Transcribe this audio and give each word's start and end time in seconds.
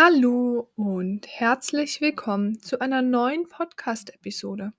Hallo 0.00 0.70
und 0.76 1.26
herzlich 1.26 2.00
willkommen 2.00 2.60
zu 2.60 2.78
einer 2.80 3.02
neuen 3.02 3.48
Podcast-Episode. 3.48 4.72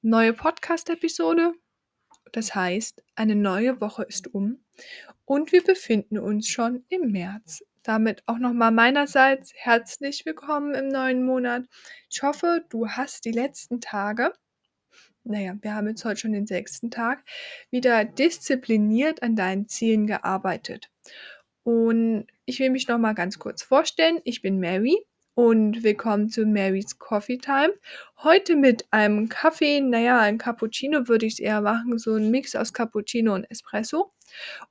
Neue 0.00 0.32
Podcast-Episode, 0.32 1.54
das 2.30 2.54
heißt, 2.54 3.02
eine 3.16 3.34
neue 3.34 3.80
Woche 3.80 4.04
ist 4.04 4.32
um 4.32 4.64
und 5.24 5.50
wir 5.50 5.64
befinden 5.64 6.20
uns 6.20 6.46
schon 6.46 6.84
im 6.88 7.10
März. 7.10 7.64
Damit 7.82 8.22
auch 8.26 8.38
nochmal 8.38 8.70
meinerseits 8.70 9.52
herzlich 9.56 10.24
willkommen 10.24 10.76
im 10.76 10.86
neuen 10.86 11.24
Monat. 11.24 11.64
Ich 12.08 12.22
hoffe, 12.22 12.64
du 12.68 12.86
hast 12.86 13.24
die 13.24 13.32
letzten 13.32 13.80
Tage, 13.80 14.32
naja, 15.24 15.56
wir 15.62 15.74
haben 15.74 15.88
jetzt 15.88 16.04
heute 16.04 16.20
schon 16.20 16.32
den 16.32 16.46
sechsten 16.46 16.92
Tag, 16.92 17.24
wieder 17.72 18.04
diszipliniert 18.04 19.20
an 19.20 19.34
deinen 19.34 19.66
Zielen 19.66 20.06
gearbeitet. 20.06 20.92
Und 21.64 22.26
ich 22.44 22.60
will 22.60 22.70
mich 22.70 22.88
noch 22.88 22.98
mal 22.98 23.14
ganz 23.14 23.38
kurz 23.38 23.62
vorstellen. 23.62 24.20
Ich 24.24 24.42
bin 24.42 24.60
Mary 24.60 24.98
und 25.34 25.82
willkommen 25.82 26.28
zu 26.28 26.44
Mary's 26.44 26.98
Coffee 26.98 27.38
Time. 27.38 27.72
Heute 28.22 28.54
mit 28.54 28.84
einem 28.90 29.30
Kaffee, 29.30 29.80
naja, 29.80 30.20
ein 30.20 30.36
Cappuccino 30.36 31.08
würde 31.08 31.24
ich 31.24 31.34
es 31.34 31.40
eher 31.40 31.62
machen, 31.62 31.98
so 31.98 32.16
ein 32.16 32.30
Mix 32.30 32.54
aus 32.54 32.74
Cappuccino 32.74 33.34
und 33.34 33.44
Espresso. 33.50 34.12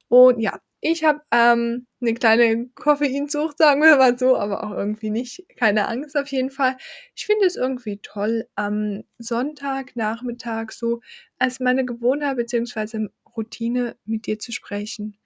Und 0.08 0.40
ja, 0.40 0.60
ich 0.82 1.04
habe 1.04 1.22
ähm, 1.32 1.88
eine 2.00 2.14
kleine 2.14 2.70
Koffeinsucht, 2.76 3.58
sagen 3.58 3.82
wir 3.82 3.98
mal 3.98 4.20
so, 4.20 4.38
aber 4.38 4.64
auch 4.64 4.72
irgendwie 4.78 5.10
nicht. 5.10 5.46
Keine 5.58 5.88
Angst 5.88 6.16
auf 6.16 6.28
jeden 6.28 6.52
Fall. 6.52 6.78
Ich 7.16 7.26
finde 7.26 7.48
es 7.48 7.56
irgendwie 7.56 7.98
toll, 8.04 8.46
am 8.54 9.04
Sonntagnachmittag 9.18 10.72
so 10.72 11.02
als 11.40 11.60
meine 11.60 11.86
Gewohnheit 11.86 12.38
bzw. 12.38 13.08
Routine 13.36 13.96
mit 14.06 14.28
dir 14.28 14.38
zu 14.38 14.52
sprechen 14.52 15.18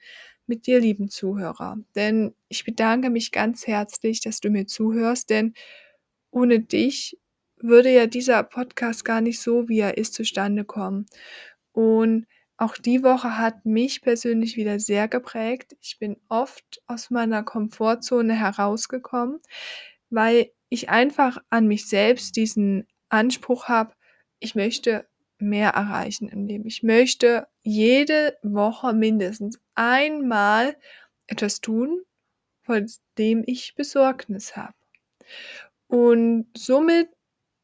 mit 0.47 0.67
dir, 0.67 0.79
lieben 0.79 1.09
Zuhörer. 1.09 1.77
Denn 1.95 2.33
ich 2.49 2.65
bedanke 2.65 3.09
mich 3.09 3.31
ganz 3.31 3.67
herzlich, 3.67 4.21
dass 4.21 4.39
du 4.39 4.49
mir 4.49 4.67
zuhörst, 4.67 5.29
denn 5.29 5.53
ohne 6.31 6.59
dich 6.59 7.17
würde 7.57 7.91
ja 7.93 8.07
dieser 8.07 8.43
Podcast 8.43 9.05
gar 9.05 9.21
nicht 9.21 9.39
so, 9.41 9.67
wie 9.67 9.79
er 9.79 9.97
ist, 9.97 10.13
zustande 10.13 10.65
kommen. 10.65 11.07
Und 11.71 12.27
auch 12.57 12.75
die 12.75 13.03
Woche 13.03 13.37
hat 13.37 13.65
mich 13.65 14.01
persönlich 14.01 14.57
wieder 14.57 14.79
sehr 14.79 15.07
geprägt. 15.07 15.75
Ich 15.81 15.99
bin 15.99 16.17
oft 16.27 16.81
aus 16.87 17.11
meiner 17.11 17.43
Komfortzone 17.43 18.33
herausgekommen, 18.33 19.39
weil 20.09 20.51
ich 20.69 20.89
einfach 20.89 21.37
an 21.49 21.67
mich 21.67 21.87
selbst 21.87 22.35
diesen 22.35 22.87
Anspruch 23.09 23.65
habe, 23.65 23.93
ich 24.39 24.55
möchte 24.55 25.07
mehr 25.39 25.71
erreichen 25.71 26.29
im 26.29 26.45
Leben. 26.45 26.65
Ich 26.65 26.83
möchte 26.83 27.47
jede 27.63 28.37
Woche 28.43 28.93
mindestens 28.93 29.59
einmal 29.75 30.75
etwas 31.27 31.61
tun, 31.61 32.01
von 32.63 32.87
dem 33.17 33.43
ich 33.45 33.75
Besorgnis 33.75 34.55
habe. 34.55 34.73
Und 35.87 36.47
somit 36.55 37.09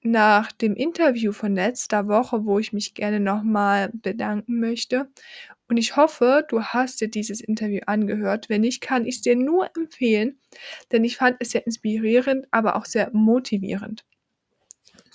nach 0.01 0.51
dem 0.51 0.75
Interview 0.75 1.31
von 1.31 1.55
letzter 1.55 2.07
Woche, 2.07 2.45
wo 2.45 2.59
ich 2.59 2.73
mich 2.73 2.93
gerne 2.93 3.19
nochmal 3.19 3.89
bedanken 3.93 4.59
möchte, 4.59 5.09
und 5.69 5.77
ich 5.77 5.95
hoffe, 5.95 6.45
du 6.49 6.61
hast 6.61 7.01
dir 7.01 7.09
dieses 7.09 7.41
Interview 7.41 7.81
angehört. 7.87 8.49
Wenn 8.49 8.61
nicht, 8.61 8.81
kann 8.81 9.05
ich 9.05 9.15
es 9.15 9.21
dir 9.21 9.35
nur 9.35 9.69
empfehlen, 9.75 10.39
denn 10.91 11.03
ich 11.03 11.17
fand 11.17 11.37
es 11.39 11.51
sehr 11.51 11.65
inspirierend, 11.65 12.47
aber 12.51 12.75
auch 12.75 12.85
sehr 12.85 13.09
motivierend. 13.13 14.05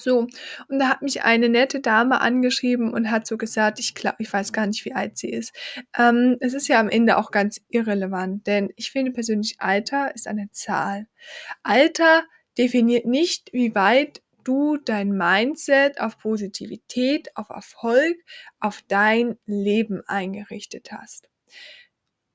So, 0.00 0.28
und 0.68 0.78
da 0.78 0.90
hat 0.90 1.02
mich 1.02 1.24
eine 1.24 1.48
nette 1.48 1.80
Dame 1.80 2.20
angeschrieben 2.20 2.92
und 2.94 3.10
hat 3.10 3.26
so 3.26 3.36
gesagt, 3.36 3.80
ich 3.80 3.96
glaube, 3.96 4.18
ich 4.20 4.32
weiß 4.32 4.52
gar 4.52 4.64
nicht, 4.68 4.84
wie 4.84 4.94
alt 4.94 5.18
sie 5.18 5.28
ist. 5.28 5.52
Ähm, 5.98 6.36
es 6.38 6.54
ist 6.54 6.68
ja 6.68 6.78
am 6.78 6.88
Ende 6.88 7.16
auch 7.16 7.32
ganz 7.32 7.60
irrelevant, 7.68 8.46
denn 8.46 8.70
ich 8.76 8.92
finde 8.92 9.10
persönlich, 9.10 9.56
Alter 9.58 10.14
ist 10.14 10.28
eine 10.28 10.50
Zahl. 10.52 11.08
Alter 11.64 12.22
definiert 12.56 13.06
nicht, 13.06 13.52
wie 13.52 13.74
weit 13.74 14.22
du 14.44 14.76
dein 14.76 15.10
Mindset 15.10 16.00
auf 16.00 16.16
Positivität, 16.18 17.34
auf 17.34 17.50
Erfolg, 17.50 18.16
auf 18.60 18.82
dein 18.86 19.36
Leben 19.46 20.02
eingerichtet 20.06 20.92
hast. 20.92 21.28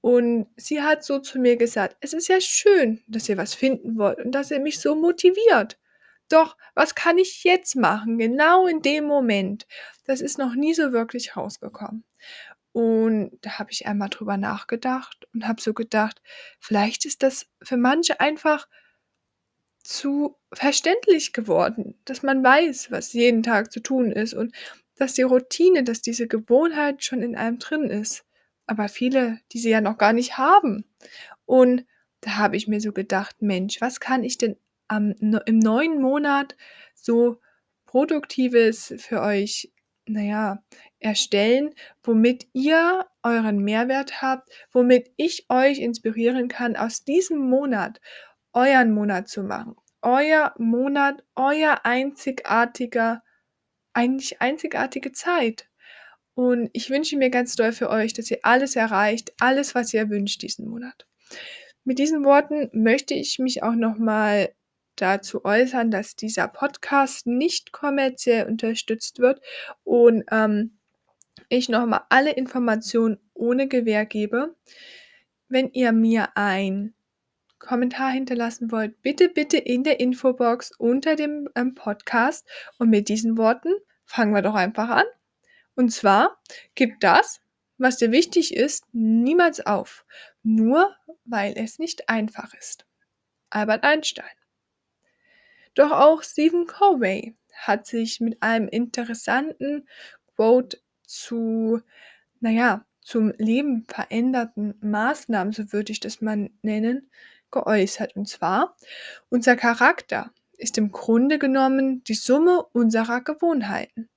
Und 0.01 0.47
sie 0.57 0.81
hat 0.81 1.05
so 1.05 1.19
zu 1.19 1.39
mir 1.39 1.55
gesagt, 1.55 1.95
es 2.01 2.11
ist 2.11 2.27
ja 2.27 2.41
schön, 2.41 3.01
dass 3.07 3.29
ihr 3.29 3.37
was 3.37 3.53
finden 3.53 3.97
wollt 3.97 4.19
und 4.19 4.33
dass 4.33 4.51
ihr 4.51 4.59
mich 4.59 4.81
so 4.81 4.95
motiviert. 4.95 5.79
Doch, 6.29 6.57
was 6.73 6.95
kann 6.95 7.17
ich 7.17 7.43
jetzt 7.43 7.75
machen? 7.75 8.17
Genau 8.17 8.67
in 8.67 8.81
dem 8.81 9.05
Moment. 9.05 9.67
Das 10.05 10.21
ist 10.21 10.37
noch 10.37 10.55
nie 10.55 10.73
so 10.73 10.91
wirklich 10.91 11.35
rausgekommen. 11.37 12.03
Und 12.73 13.37
da 13.41 13.59
habe 13.59 13.71
ich 13.71 13.85
einmal 13.85 14.09
drüber 14.09 14.35
nachgedacht 14.37 15.27
und 15.33 15.47
habe 15.47 15.61
so 15.61 15.73
gedacht, 15.73 16.21
vielleicht 16.59 17.05
ist 17.05 17.21
das 17.21 17.45
für 17.61 17.77
manche 17.77 18.19
einfach 18.19 18.67
zu 19.83 20.37
verständlich 20.51 21.33
geworden, 21.33 21.99
dass 22.05 22.23
man 22.23 22.43
weiß, 22.43 22.89
was 22.89 23.13
jeden 23.13 23.43
Tag 23.43 23.71
zu 23.71 23.81
tun 23.81 24.11
ist 24.11 24.33
und 24.33 24.55
dass 24.95 25.13
die 25.13 25.21
Routine, 25.21 25.83
dass 25.83 26.01
diese 26.01 26.27
Gewohnheit 26.27 27.03
schon 27.03 27.21
in 27.21 27.35
einem 27.35 27.59
drin 27.59 27.89
ist. 27.89 28.25
Aber 28.65 28.87
viele, 28.87 29.39
die 29.51 29.59
sie 29.59 29.69
ja 29.69 29.81
noch 29.81 29.97
gar 29.97 30.13
nicht 30.13 30.37
haben. 30.37 30.85
Und 31.45 31.85
da 32.21 32.37
habe 32.37 32.55
ich 32.55 32.67
mir 32.67 32.79
so 32.79 32.93
gedacht, 32.93 33.41
Mensch, 33.41 33.81
was 33.81 33.99
kann 33.99 34.23
ich 34.23 34.37
denn 34.37 34.57
am, 34.87 35.13
im 35.45 35.59
neuen 35.59 36.01
Monat 36.01 36.55
so 36.93 37.39
Produktives 37.85 38.93
für 38.97 39.21
euch, 39.21 39.71
naja, 40.05 40.63
erstellen, 40.99 41.73
womit 42.03 42.47
ihr 42.53 43.05
euren 43.21 43.59
Mehrwert 43.59 44.21
habt, 44.21 44.49
womit 44.71 45.11
ich 45.15 45.45
euch 45.49 45.79
inspirieren 45.79 46.47
kann, 46.47 46.75
aus 46.75 47.03
diesem 47.03 47.49
Monat 47.49 48.01
euren 48.53 48.93
Monat 48.93 49.27
zu 49.27 49.43
machen. 49.43 49.75
Euer 50.01 50.53
Monat, 50.57 51.23
euer 51.35 51.81
einzigartiger, 51.85 53.23
eigentlich 53.93 54.41
einzigartige 54.41 55.11
Zeit. 55.11 55.69
Und 56.35 56.69
ich 56.73 56.89
wünsche 56.89 57.17
mir 57.17 57.29
ganz 57.29 57.55
doll 57.55 57.71
für 57.71 57.89
euch, 57.89 58.13
dass 58.13 58.31
ihr 58.31 58.39
alles 58.41 58.75
erreicht, 58.75 59.33
alles, 59.39 59.75
was 59.75 59.93
ihr 59.93 60.09
wünscht 60.09 60.41
diesen 60.41 60.67
Monat. 60.67 61.05
Mit 61.83 61.99
diesen 61.99 62.23
Worten 62.25 62.69
möchte 62.73 63.13
ich 63.13 63.39
mich 63.39 63.61
auch 63.61 63.75
nochmal 63.75 64.53
dazu 64.95 65.45
äußern, 65.45 65.91
dass 65.91 66.15
dieser 66.15 66.47
Podcast 66.47 67.27
nicht 67.27 67.71
kommerziell 67.71 68.47
unterstützt 68.47 69.19
wird 69.19 69.41
und 69.83 70.23
ähm, 70.31 70.77
ich 71.49 71.69
nochmal 71.69 72.01
alle 72.09 72.31
Informationen 72.31 73.19
ohne 73.33 73.67
Gewähr 73.67 74.05
gebe. 74.05 74.55
Wenn 75.47 75.69
ihr 75.71 75.91
mir 75.91 76.35
ein 76.35 76.93
Kommentar 77.59 78.11
hinterlassen 78.11 78.71
wollt, 78.71 79.01
bitte, 79.01 79.29
bitte 79.29 79.57
in 79.57 79.83
der 79.83 79.99
Infobox 79.99 80.71
unter 80.77 81.15
dem 81.15 81.49
ähm, 81.55 81.75
Podcast 81.75 82.47
und 82.77 82.89
mit 82.89 83.07
diesen 83.07 83.37
Worten 83.37 83.73
fangen 84.05 84.33
wir 84.33 84.41
doch 84.41 84.55
einfach 84.55 84.89
an. 84.89 85.05
Und 85.75 85.89
zwar 85.91 86.37
gibt 86.75 87.03
das, 87.03 87.39
was 87.77 87.97
dir 87.97 88.11
wichtig 88.11 88.53
ist, 88.53 88.85
niemals 88.91 89.65
auf, 89.65 90.05
nur 90.43 90.95
weil 91.25 91.53
es 91.55 91.79
nicht 91.79 92.09
einfach 92.09 92.53
ist. 92.53 92.85
Albert 93.49 93.83
Einstein. 93.83 94.42
Doch 95.75 95.91
auch 95.91 96.23
Stephen 96.23 96.67
Covey 96.67 97.35
hat 97.53 97.85
sich 97.87 98.19
mit 98.19 98.41
einem 98.41 98.67
interessanten 98.67 99.87
Quote 100.35 100.79
zu, 101.05 101.81
naja, 102.39 102.85
zum 103.01 103.33
Leben 103.37 103.85
veränderten 103.85 104.75
Maßnahmen, 104.81 105.53
so 105.53 105.73
würde 105.73 105.91
ich 105.91 105.99
das 105.99 106.21
mal 106.21 106.49
nennen, 106.61 107.11
geäußert. 107.51 108.15
Und 108.15 108.27
zwar, 108.27 108.75
unser 109.29 109.55
Charakter 109.55 110.31
ist 110.57 110.77
im 110.77 110.91
Grunde 110.91 111.39
genommen 111.39 112.03
die 112.05 112.13
Summe 112.13 112.63
unserer 112.73 113.21
Gewohnheiten. 113.21 114.09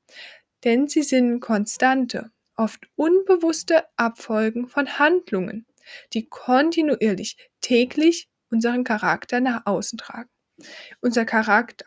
Denn 0.65 0.89
sie 0.89 1.03
sind 1.03 1.41
konstante, 1.41 2.31
oft 2.57 2.89
unbewusste 2.97 3.85
Abfolgen 3.97 4.69
von 4.69 4.99
Handlungen, 4.99 5.67
die 6.13 6.29
kontinuierlich 6.29 7.51
täglich 7.61 8.29
unseren 8.51 8.85
Charakter 8.85 9.41
nach 9.41 9.67
außen 9.67 9.99
tragen. 9.99 10.31
Unser 11.01 11.25
Charakter. 11.25 11.87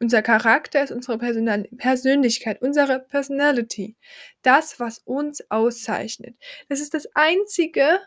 Unser 0.00 0.22
Charakter 0.22 0.82
ist 0.82 0.90
unsere 0.90 1.16
Persönlichkeit, 1.16 2.60
unsere 2.60 2.98
Personality. 2.98 3.96
Das, 4.42 4.80
was 4.80 4.98
uns 4.98 5.48
auszeichnet. 5.48 6.36
Das 6.68 6.80
ist 6.80 6.92
das 6.92 7.06
Einzige, 7.14 8.00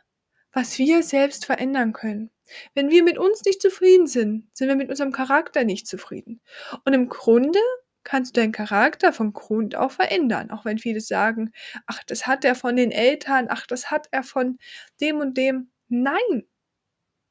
was 0.52 0.78
wir 0.78 1.04
selbst 1.04 1.46
verändern 1.46 1.94
können. 1.94 2.32
Wenn 2.74 2.90
wir 2.90 3.04
mit 3.04 3.18
uns 3.18 3.44
nicht 3.46 3.62
zufrieden 3.62 4.08
sind, 4.08 4.50
sind 4.54 4.68
wir 4.68 4.76
mit 4.76 4.90
unserem 4.90 5.12
Charakter 5.12 5.64
nicht 5.64 5.88
zufrieden. 5.88 6.42
Und 6.84 6.94
im 6.94 7.08
Grunde 7.08 7.60
kannst 8.04 8.36
du 8.36 8.42
deinen 8.42 8.52
Charakter 8.52 9.14
von 9.14 9.34
Grund 9.34 9.76
auf 9.76 9.94
verändern. 9.94 10.52
Auch 10.52 10.66
wenn 10.66 10.78
viele 10.78 11.02
sagen, 11.02 11.52
ach, 11.88 12.04
das 12.04 12.28
hat 12.28 12.46
er 12.46 12.56
von 12.56 12.76
den 12.76 12.92
Eltern, 12.92 13.48
ach, 13.50 13.66
das 13.68 13.90
hat 13.90 14.08
er 14.12 14.24
von 14.24 14.60
dem 15.02 15.20
und 15.20 15.38
dem. 15.38 15.72
Nein, 15.88 16.46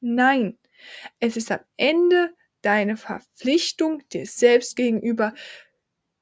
nein. 0.01 0.57
Es 1.19 1.37
ist 1.37 1.51
am 1.51 1.61
Ende 1.77 2.33
deine 2.65 2.97
Verpflichtung 2.97 4.01
dir 4.09 4.25
selbst 4.25 4.75
gegenüber, 4.75 5.33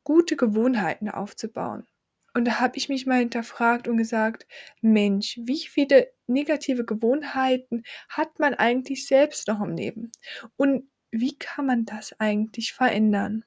gute 0.04 0.36
Gewohnheiten 0.36 1.10
aufzubauen. 1.10 1.88
Und 2.34 2.46
da 2.46 2.60
habe 2.60 2.78
ich 2.78 2.90
mich 2.90 3.06
mal 3.06 3.20
hinterfragt 3.20 3.88
und 3.88 3.98
gesagt, 3.98 4.48
Mensch, 4.82 5.40
wie 5.44 5.60
viele 5.60 6.12
negative 6.26 6.84
Gewohnheiten 6.84 7.84
hat 8.10 8.40
man 8.40 8.56
eigentlich 8.56 9.08
selbst 9.08 9.48
noch 9.48 9.62
im 9.62 9.76
Leben? 9.76 10.12
Und 10.56 10.90
wie 11.12 11.38
kann 11.38 11.68
man 11.68 11.86
das 11.86 12.20
eigentlich 12.20 12.74
verändern? 12.74 13.46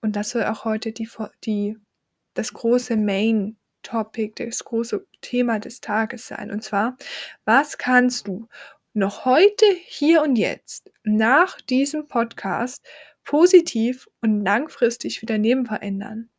Und 0.00 0.14
das 0.14 0.30
soll 0.30 0.44
auch 0.44 0.64
heute 0.64 0.92
die, 0.92 1.08
die, 1.44 1.76
das 2.34 2.52
große 2.52 2.96
Main 2.96 3.58
Topic, 3.82 4.44
das 4.44 4.64
große 4.64 5.06
Thema 5.20 5.58
des 5.58 5.80
Tages 5.80 6.28
sein. 6.28 6.50
Und 6.52 6.62
zwar, 6.62 6.96
was 7.44 7.78
kannst 7.78 8.28
du 8.28 8.48
noch 8.98 9.24
heute, 9.24 9.64
hier 9.86 10.22
und 10.22 10.36
jetzt, 10.36 10.90
nach 11.04 11.60
diesem 11.60 12.08
Podcast 12.08 12.84
positiv 13.24 14.08
und 14.20 14.42
langfristig 14.42 15.22
wieder 15.22 15.38
Leben 15.38 15.66
verändern? 15.66 16.30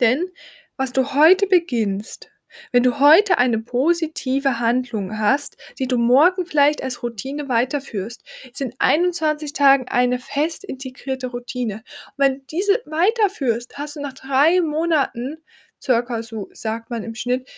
Denn 0.00 0.28
was 0.76 0.92
du 0.92 1.14
heute 1.14 1.46
beginnst, 1.46 2.30
wenn 2.72 2.82
du 2.82 2.98
heute 2.98 3.38
eine 3.38 3.60
positive 3.60 4.58
Handlung 4.58 5.18
hast, 5.18 5.56
die 5.78 5.86
du 5.86 5.96
morgen 5.98 6.44
vielleicht 6.44 6.82
als 6.82 7.02
Routine 7.02 7.48
weiterführst, 7.48 8.22
sind 8.52 8.74
21 8.78 9.52
Tagen 9.52 9.86
eine 9.88 10.18
fest 10.18 10.64
integrierte 10.64 11.28
Routine. 11.28 11.76
Und 11.76 12.14
wenn 12.16 12.38
du 12.38 12.44
diese 12.50 12.82
weiterführst, 12.84 13.78
hast 13.78 13.96
du 13.96 14.00
nach 14.00 14.12
drei 14.12 14.60
Monaten, 14.60 15.36
circa 15.80 16.22
so 16.22 16.48
sagt 16.52 16.90
man 16.90 17.04
im 17.04 17.14
Schnitt, 17.14 17.48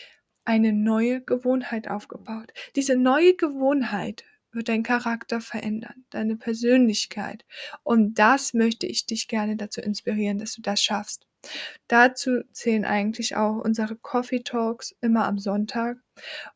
eine 0.45 0.73
neue 0.73 1.21
Gewohnheit 1.23 1.89
aufgebaut. 1.89 2.53
Diese 2.77 2.97
neue 2.97 3.35
Gewohnheit 3.35 4.25
wird 4.53 4.69
deinen 4.69 4.83
Charakter 4.83 5.41
verändern, 5.41 6.05
deine 6.11 6.37
Persönlichkeit. 6.37 7.45
Und 7.83 8.19
das 8.19 8.55
möchte 8.55 8.87
ich 8.87 9.07
dich 9.07 9.29
gerne 9.29 9.57
dazu 9.57 9.81
inspirieren, 9.81 10.39
dass 10.39 10.55
du 10.55 10.63
das 10.63 10.83
schaffst. 10.83 11.27
Dazu 11.89 12.43
zählen 12.53 12.85
eigentlich 12.85 13.37
auch 13.37 13.59
unsere 13.59 13.97
Coffee 13.97 14.41
Talks 14.41 14.95
immer 15.01 15.27
am 15.27 15.39
Sonntag. 15.39 15.99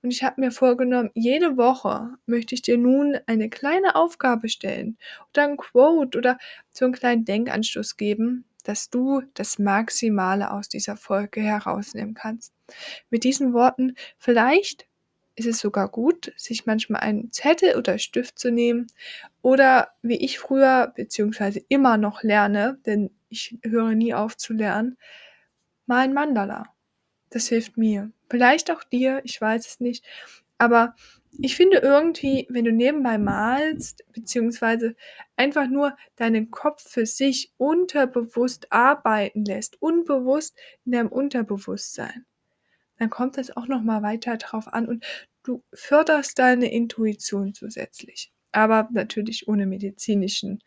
Und 0.02 0.10
ich 0.10 0.22
habe 0.22 0.40
mir 0.40 0.50
vorgenommen, 0.50 1.10
jede 1.14 1.56
Woche 1.56 2.14
möchte 2.26 2.54
ich 2.54 2.62
dir 2.62 2.78
nun 2.78 3.18
eine 3.26 3.50
kleine 3.50 3.96
Aufgabe 3.96 4.48
stellen 4.48 4.96
oder 5.30 5.44
ein 5.44 5.56
Quote 5.56 6.16
oder 6.16 6.38
so 6.70 6.86
einen 6.86 6.94
kleinen 6.94 7.24
Denkanstoß 7.24 7.96
geben, 7.96 8.44
dass 8.68 8.90
du 8.90 9.22
das 9.32 9.58
Maximale 9.58 10.50
aus 10.50 10.68
dieser 10.68 10.98
Folge 10.98 11.40
herausnehmen 11.40 12.12
kannst. 12.12 12.52
Mit 13.08 13.24
diesen 13.24 13.54
Worten, 13.54 13.94
vielleicht 14.18 14.86
ist 15.36 15.46
es 15.46 15.58
sogar 15.58 15.88
gut, 15.88 16.34
sich 16.36 16.66
manchmal 16.66 17.00
einen 17.00 17.32
Zettel 17.32 17.76
oder 17.76 17.98
Stift 17.98 18.38
zu 18.38 18.50
nehmen 18.50 18.86
oder 19.40 19.88
wie 20.02 20.16
ich 20.16 20.38
früher 20.38 20.92
beziehungsweise 20.94 21.62
immer 21.68 21.96
noch 21.96 22.22
lerne, 22.22 22.78
denn 22.84 23.10
ich 23.30 23.58
höre 23.62 23.94
nie 23.94 24.12
auf 24.12 24.36
zu 24.36 24.52
lernen, 24.52 24.98
mal 25.86 26.00
ein 26.00 26.12
Mandala. 26.12 26.66
Das 27.30 27.48
hilft 27.48 27.78
mir. 27.78 28.12
Vielleicht 28.28 28.70
auch 28.70 28.84
dir, 28.84 29.22
ich 29.24 29.40
weiß 29.40 29.66
es 29.66 29.80
nicht. 29.80 30.04
Aber 30.58 30.94
ich 31.40 31.54
finde 31.54 31.78
irgendwie, 31.78 32.46
wenn 32.50 32.64
du 32.64 32.72
nebenbei 32.72 33.16
malst, 33.16 34.04
beziehungsweise 34.12 34.96
einfach 35.36 35.68
nur 35.68 35.96
deinen 36.16 36.50
Kopf 36.50 36.82
für 36.88 37.06
sich 37.06 37.52
unterbewusst 37.56 38.72
arbeiten 38.72 39.44
lässt, 39.44 39.80
unbewusst 39.80 40.56
in 40.84 40.92
deinem 40.92 41.08
Unterbewusstsein, 41.08 42.26
dann 42.98 43.08
kommt 43.08 43.38
das 43.38 43.56
auch 43.56 43.68
nochmal 43.68 44.02
weiter 44.02 44.36
drauf 44.36 44.66
an 44.72 44.88
und 44.88 45.04
du 45.44 45.62
förderst 45.72 46.38
deine 46.40 46.72
Intuition 46.72 47.54
zusätzlich. 47.54 48.32
Aber 48.50 48.88
natürlich 48.90 49.46
ohne 49.46 49.66
medizinischen 49.66 50.60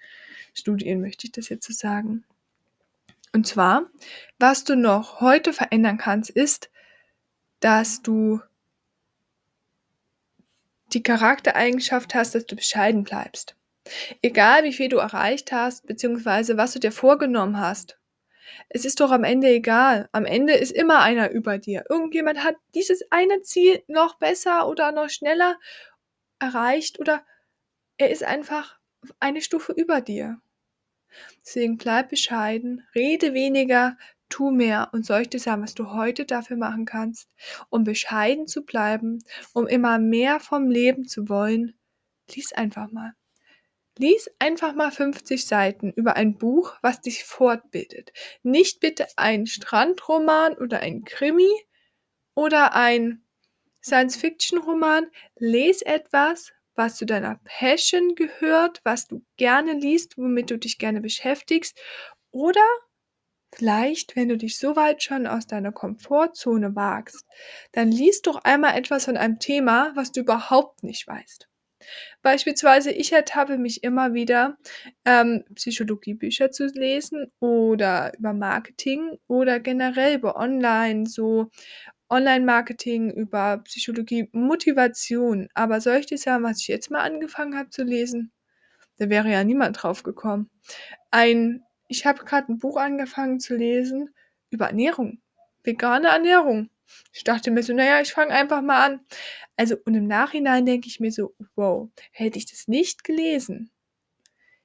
Studien 0.54 1.02
möchte 1.02 1.28
ich 1.28 1.34
das 1.34 1.50
jetzt 1.50 1.68
so 1.68 1.74
sagen. 1.74 2.24
Und 3.34 3.46
zwar, 3.46 3.90
was 4.40 4.64
du 4.64 4.76
noch 4.76 5.20
heute 5.20 5.52
verändern 5.52 5.98
kannst, 5.98 6.30
ist, 6.30 6.70
dass 7.60 8.02
du 8.02 8.40
die 10.94 11.04
Charaktereigenschaft 11.04 12.16
hast, 12.16 12.36
dass 12.36 12.46
du 12.46 12.56
bescheiden 12.56 13.04
bleibst. 13.04 13.56
Egal 14.22 14.64
wie 14.64 14.74
viel 14.74 14.90
du 14.90 14.98
erreicht 14.98 15.52
hast, 15.52 15.88
beziehungsweise 15.88 16.58
was 16.58 16.74
du 16.74 16.80
dir 16.80 16.92
vorgenommen 16.92 17.60
hast, 17.60 17.98
es 18.70 18.86
ist 18.86 19.00
doch 19.00 19.12
am 19.12 19.24
Ende 19.24 19.48
egal. 19.48 20.10
Am 20.12 20.26
Ende 20.26 20.54
ist 20.54 20.72
immer 20.72 21.02
einer 21.02 21.32
über 21.32 21.58
dir. 21.58 21.84
Irgendjemand 21.90 22.44
hat 22.44 22.56
dieses 22.76 23.02
eine 23.10 23.42
Ziel 23.42 23.84
noch 23.88 24.18
besser 24.18 24.68
oder 24.68 24.92
noch 24.92 25.10
schneller 25.10 25.58
erreicht 26.40 27.00
oder 27.00 27.26
er 27.98 28.10
ist 28.10 28.24
einfach 28.24 28.80
eine 29.20 29.42
Stufe 29.42 29.74
über 29.74 30.02
dir. 30.02 30.42
Deswegen 31.44 31.78
bleib 31.78 32.10
bescheiden, 32.10 32.88
rede 32.96 33.34
weniger, 33.34 33.98
tu 34.31 34.50
mehr 34.50 34.89
und 34.94 35.06
soll 35.06 35.22
ich 35.22 35.30
dir 35.30 35.39
sagen, 35.39 35.62
was 35.62 35.75
du 35.75 35.92
heute 35.92 36.25
dafür 36.25 36.57
machen 36.57 36.86
kannst, 36.86 37.30
um 37.69 37.83
bescheiden 37.83 38.48
zu 38.48 38.63
bleiben, 38.63 39.19
um 39.54 39.68
immer 39.68 40.00
mehr 40.00 40.39
vom 40.39 40.69
Leben 40.69 41.07
zu 41.07 41.30
wollen. 41.30 41.78
Lies 42.33 42.54
einfach 42.54 42.92
mal. 42.92 43.13
Lies 43.98 44.31
einfach 44.39 44.74
mal 44.74 44.89
50 44.89 45.45
Seiten 45.45 45.92
über 45.92 46.16
ein 46.16 46.38
Buch, 46.38 46.75
was 46.81 47.01
dich 47.01 47.24
fortbildet. 47.25 48.13
Nicht 48.42 48.80
bitte 48.80 49.06
ein 49.18 49.45
Strandroman 49.45 50.54
oder 50.54 50.80
ein 50.80 51.04
Krimi 51.04 51.51
oder 52.34 52.74
ein 52.74 53.24
Science-Fiction-Roman. 53.84 55.07
Lies 55.38 55.81
etwas, 55.81 56.54
was 56.75 56.95
zu 56.95 57.06
deiner 57.06 57.39
Passion 57.44 58.16
gehört, 58.16 58.80
was 58.84 59.07
du 59.07 59.25
gerne 59.38 59.74
liest, 59.74 60.18
womit 60.18 60.50
du 60.51 60.57
dich 60.57 60.77
gerne 60.77 61.01
beschäftigst. 61.01 61.77
Oder 62.31 62.66
vielleicht, 63.53 64.15
wenn 64.15 64.30
du 64.30 64.38
dich 64.38 64.57
so 64.57 64.75
weit 64.75 65.03
schon 65.03 65.27
aus 65.27 65.48
deiner 65.48 65.71
Komfortzone 65.71 66.75
wagst, 66.75 67.25
dann 67.71 67.92
liest 67.92 68.27
doch 68.27 68.44
einmal 68.44 68.77
etwas 68.77 69.06
von 69.06 69.18
einem 69.18 69.39
Thema, 69.39 69.92
was 69.95 70.12
du 70.12 70.21
überhaupt 70.21 70.83
nicht 70.83 71.07
weißt. 71.07 71.48
Beispielsweise, 72.21 72.92
ich 72.92 73.12
ertappe 73.12 73.57
mich 73.57 73.83
immer 73.83 74.13
wieder, 74.13 74.57
ähm, 75.06 75.44
Psychologiebücher 75.56 76.51
zu 76.51 76.68
lesen 76.68 77.31
oder 77.39 78.13
über 78.18 78.33
Marketing 78.33 79.18
oder 79.27 79.59
generell 79.59 80.15
über 80.15 80.36
Online, 80.36 81.07
so 81.07 81.50
Online-Marketing, 82.09 83.09
über 83.12 83.59
Psychologie, 83.63 84.30
Motivation. 84.33 85.48
Aber 85.53 85.81
soll 85.81 85.98
ich 85.98 86.06
dir 86.06 86.18
sagen, 86.18 86.44
was 86.44 86.59
ich 86.62 86.68
jetzt 86.68 86.92
mal 86.92 87.01
angefangen 87.01 87.57
habe 87.57 87.69
zu 87.69 87.83
lesen? 87.83 88.31
Da 88.98 89.09
wäre 89.09 89.31
ja 89.31 89.44
niemand 89.44 89.81
drauf 89.81 90.03
gekommen. 90.03 90.50
Ein, 91.09 91.63
ich 91.92 92.06
habe 92.06 92.24
gerade 92.24 92.52
ein 92.52 92.58
Buch 92.58 92.78
angefangen 92.78 93.40
zu 93.42 93.56
lesen 93.56 94.14
über 94.50 94.68
Ernährung, 94.68 95.22
vegane 95.64 96.08
Ernährung. 96.08 96.70
Ich 97.14 97.24
dachte 97.24 97.52
mir 97.52 97.64
so, 97.64 97.74
naja, 97.74 98.02
ich 98.02 98.14
fange 98.14 98.34
einfach 98.34 98.62
mal 98.62 98.86
an. 98.86 99.00
Also, 99.58 99.76
und 99.86 99.94
im 99.96 100.08
Nachhinein 100.08 100.66
denke 100.66 100.88
ich 100.88 101.02
mir 101.02 101.12
so, 101.12 101.34
wow, 101.56 101.90
hätte 102.12 102.38
ich 102.38 102.46
das 102.46 102.68
nicht 102.70 103.04
gelesen, 103.04 103.72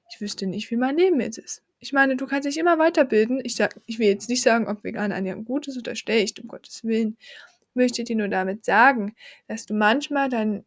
ich 0.09 0.21
wüsste 0.21 0.47
nicht, 0.47 0.71
wie 0.71 0.77
mein 0.77 0.95
Leben 0.95 1.19
jetzt 1.19 1.37
ist. 1.37 1.63
Ich 1.79 1.91
meine, 1.91 2.15
du 2.15 2.25
kannst 2.25 2.47
dich 2.47 2.57
immer 2.57 2.79
weiterbilden. 2.79 3.41
Ich, 3.43 3.55
sag, 3.55 3.79
ich 3.85 3.99
will 3.99 4.07
jetzt 4.07 4.29
nicht 4.29 4.41
sagen, 4.41 4.67
ob 4.67 4.83
vegane 4.83 5.13
Ernährung 5.13 5.43
gut 5.43 5.67
ist 5.67 5.77
oder 5.77 5.95
schlecht, 5.95 6.39
um 6.39 6.47
Gottes 6.47 6.85
Willen. 6.85 7.17
Ich 7.19 7.75
möchte 7.75 8.03
dir 8.05 8.15
nur 8.15 8.29
damit 8.29 8.63
sagen, 8.63 9.15
dass 9.47 9.65
du 9.65 9.73
manchmal 9.73 10.29
dein, 10.29 10.63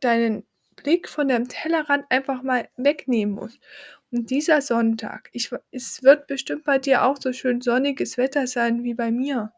deinen 0.00 0.44
Blick 0.74 1.08
von 1.08 1.28
deinem 1.28 1.48
Tellerrand 1.48 2.06
einfach 2.08 2.42
mal 2.42 2.68
wegnehmen 2.76 3.34
musst. 3.34 3.60
Dieser 4.10 4.62
Sonntag, 4.62 5.28
ich, 5.32 5.50
es 5.70 6.02
wird 6.02 6.26
bestimmt 6.26 6.64
bei 6.64 6.78
dir 6.78 7.04
auch 7.04 7.18
so 7.20 7.32
schön 7.32 7.60
sonniges 7.60 8.16
Wetter 8.16 8.46
sein 8.46 8.82
wie 8.82 8.94
bei 8.94 9.10
mir. 9.10 9.52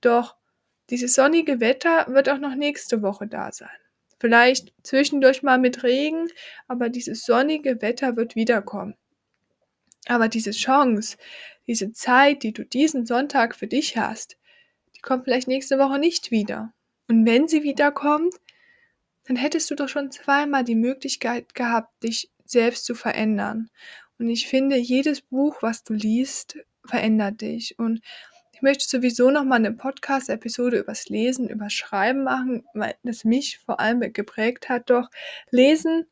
Doch 0.00 0.36
dieses 0.90 1.14
sonnige 1.14 1.60
Wetter 1.60 2.06
wird 2.08 2.28
auch 2.28 2.38
noch 2.38 2.56
nächste 2.56 3.02
Woche 3.02 3.28
da 3.28 3.52
sein. 3.52 3.68
Vielleicht 4.18 4.72
zwischendurch 4.82 5.42
mal 5.42 5.58
mit 5.58 5.82
Regen, 5.84 6.28
aber 6.66 6.88
dieses 6.88 7.24
sonnige 7.24 7.82
Wetter 7.82 8.16
wird 8.16 8.34
wiederkommen. 8.34 8.96
Aber 10.06 10.28
diese 10.28 10.50
Chance, 10.50 11.16
diese 11.66 11.92
Zeit, 11.92 12.42
die 12.42 12.52
du 12.52 12.64
diesen 12.64 13.06
Sonntag 13.06 13.54
für 13.54 13.66
dich 13.66 13.96
hast, 13.96 14.36
die 14.96 15.00
kommt 15.00 15.24
vielleicht 15.24 15.48
nächste 15.48 15.78
Woche 15.78 15.98
nicht 15.98 16.30
wieder. 16.30 16.74
Und 17.08 17.26
wenn 17.26 17.48
sie 17.48 17.62
wiederkommt, 17.62 18.34
dann 19.24 19.36
hättest 19.36 19.70
du 19.70 19.74
doch 19.74 19.88
schon 19.88 20.10
zweimal 20.10 20.64
die 20.64 20.74
Möglichkeit 20.74 21.54
gehabt, 21.54 22.02
dich 22.02 22.30
selbst 22.44 22.84
zu 22.84 22.94
verändern. 22.94 23.68
Und 24.18 24.28
ich 24.28 24.48
finde, 24.48 24.76
jedes 24.76 25.20
Buch, 25.22 25.62
was 25.62 25.84
du 25.84 25.94
liest, 25.94 26.58
verändert 26.84 27.40
dich. 27.40 27.78
Und 27.78 28.00
ich 28.52 28.62
möchte 28.62 28.86
sowieso 28.86 29.30
noch 29.30 29.44
mal 29.44 29.56
eine 29.56 29.72
Podcast-Episode 29.72 30.78
übers 30.78 31.08
Lesen, 31.08 31.48
übers 31.48 31.72
Schreiben 31.72 32.22
machen, 32.22 32.64
weil 32.74 32.94
das 33.02 33.24
mich 33.24 33.58
vor 33.58 33.80
allem 33.80 34.00
geprägt 34.12 34.68
hat. 34.68 34.90
Doch 34.90 35.08
Lesen 35.50 36.06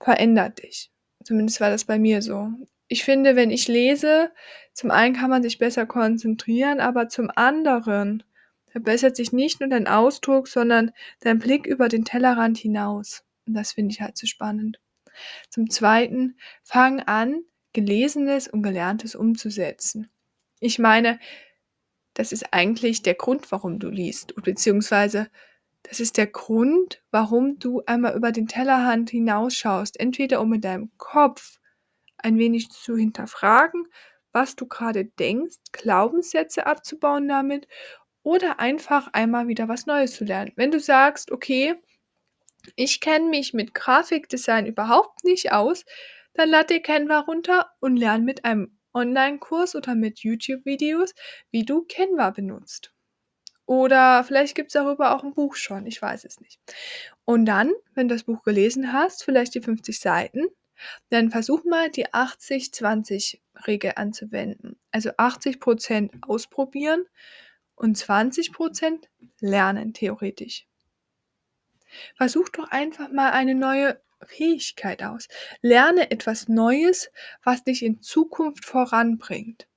verändert 0.00 0.62
dich. 0.62 0.90
Zumindest 1.24 1.60
war 1.60 1.70
das 1.70 1.84
bei 1.84 1.98
mir 1.98 2.22
so. 2.22 2.48
Ich 2.88 3.04
finde, 3.04 3.36
wenn 3.36 3.50
ich 3.50 3.68
lese, 3.68 4.30
zum 4.72 4.90
einen 4.90 5.14
kann 5.14 5.30
man 5.30 5.42
sich 5.42 5.58
besser 5.58 5.86
konzentrieren, 5.86 6.80
aber 6.80 7.08
zum 7.08 7.30
anderen 7.34 8.22
verbessert 8.68 9.16
sich 9.16 9.32
nicht 9.32 9.60
nur 9.60 9.68
dein 9.68 9.86
Ausdruck, 9.86 10.48
sondern 10.48 10.90
dein 11.20 11.38
Blick 11.38 11.66
über 11.66 11.88
den 11.88 12.04
Tellerrand 12.04 12.58
hinaus. 12.58 13.24
Und 13.46 13.54
das 13.54 13.72
finde 13.72 13.92
ich 13.92 14.00
halt 14.00 14.18
so 14.18 14.26
spannend. 14.26 14.80
Zum 15.50 15.70
Zweiten, 15.70 16.36
fang 16.62 17.00
an, 17.00 17.42
Gelesenes 17.72 18.48
und 18.48 18.62
Gelerntes 18.62 19.14
umzusetzen. 19.14 20.08
Ich 20.60 20.78
meine, 20.78 21.18
das 22.14 22.32
ist 22.32 22.52
eigentlich 22.52 23.02
der 23.02 23.14
Grund, 23.14 23.50
warum 23.50 23.78
du 23.78 23.88
liest, 23.88 24.34
beziehungsweise 24.42 25.28
das 25.82 26.00
ist 26.00 26.16
der 26.16 26.28
Grund, 26.28 27.02
warum 27.10 27.58
du 27.58 27.82
einmal 27.84 28.16
über 28.16 28.32
den 28.32 28.48
Tellerrand 28.48 29.10
hinausschaust, 29.10 30.00
entweder 30.00 30.40
um 30.40 30.52
in 30.54 30.60
deinem 30.60 30.90
Kopf 30.96 31.58
ein 32.16 32.38
wenig 32.38 32.70
zu 32.70 32.96
hinterfragen, 32.96 33.86
was 34.32 34.56
du 34.56 34.66
gerade 34.66 35.04
denkst, 35.04 35.56
Glaubenssätze 35.72 36.66
abzubauen 36.66 37.28
damit 37.28 37.68
oder 38.22 38.58
einfach 38.60 39.08
einmal 39.12 39.46
wieder 39.48 39.68
was 39.68 39.84
Neues 39.84 40.14
zu 40.14 40.24
lernen. 40.24 40.52
Wenn 40.56 40.70
du 40.70 40.80
sagst, 40.80 41.30
okay, 41.30 41.74
ich 42.76 43.00
kenne 43.00 43.28
mich 43.28 43.54
mit 43.54 43.74
Grafikdesign 43.74 44.66
überhaupt 44.66 45.24
nicht 45.24 45.52
aus, 45.52 45.84
dann 46.34 46.48
lad 46.48 46.70
dir 46.70 46.80
Canva 46.80 47.20
runter 47.20 47.70
und 47.80 47.96
lern 47.96 48.24
mit 48.24 48.44
einem 48.44 48.78
Online-Kurs 48.92 49.74
oder 49.74 49.94
mit 49.94 50.20
YouTube-Videos, 50.20 51.14
wie 51.50 51.64
du 51.64 51.84
Canva 51.88 52.30
benutzt. 52.30 52.92
Oder 53.66 54.24
vielleicht 54.24 54.54
gibt 54.54 54.68
es 54.68 54.74
darüber 54.74 55.14
auch 55.14 55.24
ein 55.24 55.34
Buch 55.34 55.56
schon, 55.56 55.86
ich 55.86 56.00
weiß 56.00 56.24
es 56.24 56.40
nicht. 56.40 56.60
Und 57.24 57.46
dann, 57.46 57.72
wenn 57.94 58.08
du 58.08 58.14
das 58.14 58.24
Buch 58.24 58.42
gelesen 58.42 58.92
hast, 58.92 59.24
vielleicht 59.24 59.54
die 59.54 59.62
50 59.62 59.98
Seiten, 59.98 60.46
dann 61.08 61.30
versuch 61.30 61.64
mal 61.64 61.90
die 61.90 62.08
80-20-Regel 62.08 63.92
anzuwenden. 63.96 64.76
Also 64.90 65.10
80% 65.10 66.26
ausprobieren 66.26 67.06
und 67.74 67.96
20% 67.96 69.04
lernen, 69.40 69.94
theoretisch. 69.94 70.66
Versuch 72.16 72.48
doch 72.48 72.70
einfach 72.70 73.10
mal 73.10 73.30
eine 73.32 73.54
neue 73.54 74.00
Fähigkeit 74.22 75.02
aus. 75.02 75.28
Lerne 75.60 76.10
etwas 76.10 76.48
Neues, 76.48 77.10
was 77.42 77.64
dich 77.64 77.82
in 77.82 78.00
Zukunft 78.00 78.64
voranbringt. 78.64 79.68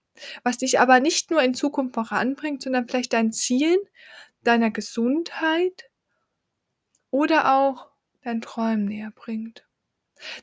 Was 0.44 0.58
dich 0.58 0.80
aber 0.80 1.00
nicht 1.00 1.30
nur 1.30 1.42
in 1.44 1.54
Zukunft 1.54 1.96
voranbringt, 1.96 2.62
sondern 2.64 2.88
vielleicht 2.88 3.14
dein 3.14 3.32
Zielen, 3.32 3.80
deiner 4.44 4.72
Gesundheit 4.72 5.90
oder 7.12 7.56
auch 7.56 7.90
dein 8.24 8.42
Träumen 8.42 8.86
näher 8.86 9.12
bringt. 9.14 9.66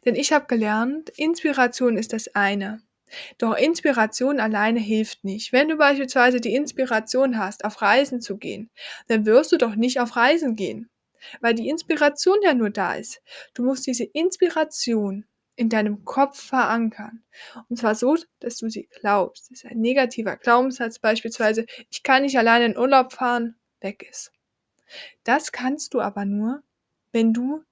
Denn 0.05 0.15
ich 0.15 0.33
habe 0.33 0.47
gelernt, 0.47 1.11
Inspiration 1.11 1.97
ist 1.97 2.13
das 2.13 2.35
eine. 2.35 2.81
Doch 3.39 3.57
Inspiration 3.57 4.41
alleine 4.41 4.81
hilft 4.81 5.25
nicht. 5.25 5.53
Wenn 5.53 5.69
du 5.69 5.77
beispielsweise 5.77 6.41
die 6.41 6.55
Inspiration 6.55 7.39
hast, 7.39 7.65
auf 7.65 7.83
Reisen 7.83 8.21
zu 8.21 8.37
gehen, 8.39 8.71
dann 9.09 9.27
wirst 9.27 9.53
du 9.53 9.57
doch 9.57 9.75
nicht 9.75 10.01
auf 10.01 10.17
Reisen 10.17 10.57
gehen, 10.57 10.89
weil 11.41 11.55
die 11.55 11.69
Inspiration 11.69 12.39
ja 12.43 12.55
nur 12.55 12.71
da 12.71 12.95
ist. 12.95 13.23
Du 13.55 13.65
musst 13.65 13.87
diese 13.87 14.05
Inspiration 14.05 15.25
in 15.57 15.69
deinem 15.69 16.05
Kopf 16.05 16.41
verankern. 16.41 17.23
Und 17.69 17.77
zwar 17.77 17.95
so, 17.95 18.17
dass 18.41 18.57
du 18.57 18.69
sie 18.69 18.89
glaubst. 19.01 19.51
Das 19.51 19.63
ist 19.63 19.71
ein 19.71 19.81
negativer 19.81 20.37
Glaubenssatz 20.37 20.99
beispielsweise, 20.99 21.67
ich 21.91 22.03
kann 22.03 22.23
nicht 22.23 22.39
alleine 22.39 22.67
in 22.67 22.79
Urlaub 22.79 23.13
fahren, 23.13 23.57
weg 23.81 24.07
ist. 24.09 24.33
Das 25.23 25.53
kannst 25.53 25.95
du 25.95 26.01
aber 26.01 26.25
nur, 26.25 26.63
wenn 27.13 27.33
du 27.33 27.63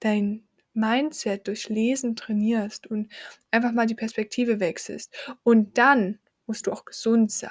dein 0.00 0.46
Mindset 0.74 1.46
durch 1.48 1.68
Lesen 1.68 2.16
trainierst 2.16 2.86
und 2.86 3.12
einfach 3.50 3.72
mal 3.72 3.86
die 3.86 3.94
Perspektive 3.94 4.58
wechselst. 4.58 5.14
Und 5.42 5.76
dann 5.78 6.18
musst 6.46 6.66
du 6.66 6.72
auch 6.72 6.84
gesund 6.84 7.30
sein, 7.30 7.50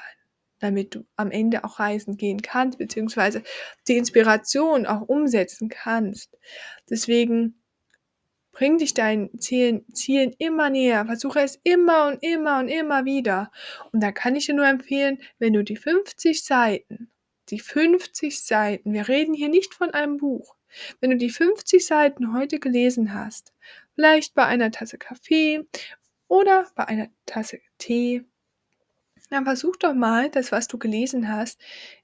damit 0.61 0.95
du 0.95 1.05
am 1.15 1.31
Ende 1.31 1.63
auch 1.63 1.79
reisen 1.79 2.17
gehen 2.17 2.41
kannst, 2.41 2.77
beziehungsweise 2.77 3.43
die 3.87 3.97
Inspiration 3.97 4.85
auch 4.85 5.01
umsetzen 5.01 5.69
kannst. 5.69 6.37
Deswegen 6.89 7.61
bring 8.51 8.77
dich 8.77 8.93
deinen 8.93 9.39
Zielen, 9.39 9.85
Zielen 9.93 10.35
immer 10.37 10.69
näher, 10.69 11.05
versuche 11.05 11.39
es 11.39 11.59
immer 11.63 12.07
und 12.07 12.23
immer 12.23 12.59
und 12.59 12.67
immer 12.67 13.05
wieder. 13.05 13.51
Und 13.91 14.01
da 14.03 14.11
kann 14.11 14.35
ich 14.35 14.45
dir 14.45 14.55
nur 14.55 14.67
empfehlen, 14.67 15.19
wenn 15.39 15.53
du 15.53 15.63
die 15.63 15.77
50 15.77 16.43
Seiten, 16.43 17.11
die 17.49 17.59
50 17.59 18.43
Seiten, 18.43 18.93
wir 18.93 19.07
reden 19.07 19.33
hier 19.33 19.49
nicht 19.49 19.73
von 19.73 19.91
einem 19.91 20.17
Buch, 20.17 20.55
wenn 20.99 21.11
du 21.11 21.17
die 21.17 21.29
50 21.29 21.85
Seiten 21.85 22.33
heute 22.33 22.59
gelesen 22.59 23.13
hast, 23.13 23.53
vielleicht 23.95 24.33
bei 24.35 24.45
einer 24.45 24.71
Tasse 24.71 24.97
Kaffee 24.97 25.61
oder 26.27 26.67
bei 26.75 26.87
einer 26.87 27.09
Tasse 27.25 27.59
Tee, 27.77 28.23
dann 29.31 29.45
versuch 29.45 29.75
doch 29.77 29.93
mal, 29.93 30.29
das, 30.29 30.51
was 30.51 30.67
du 30.67 30.77
gelesen 30.77 31.29
hast, 31.33 31.59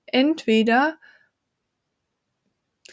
entweder, 0.06 0.98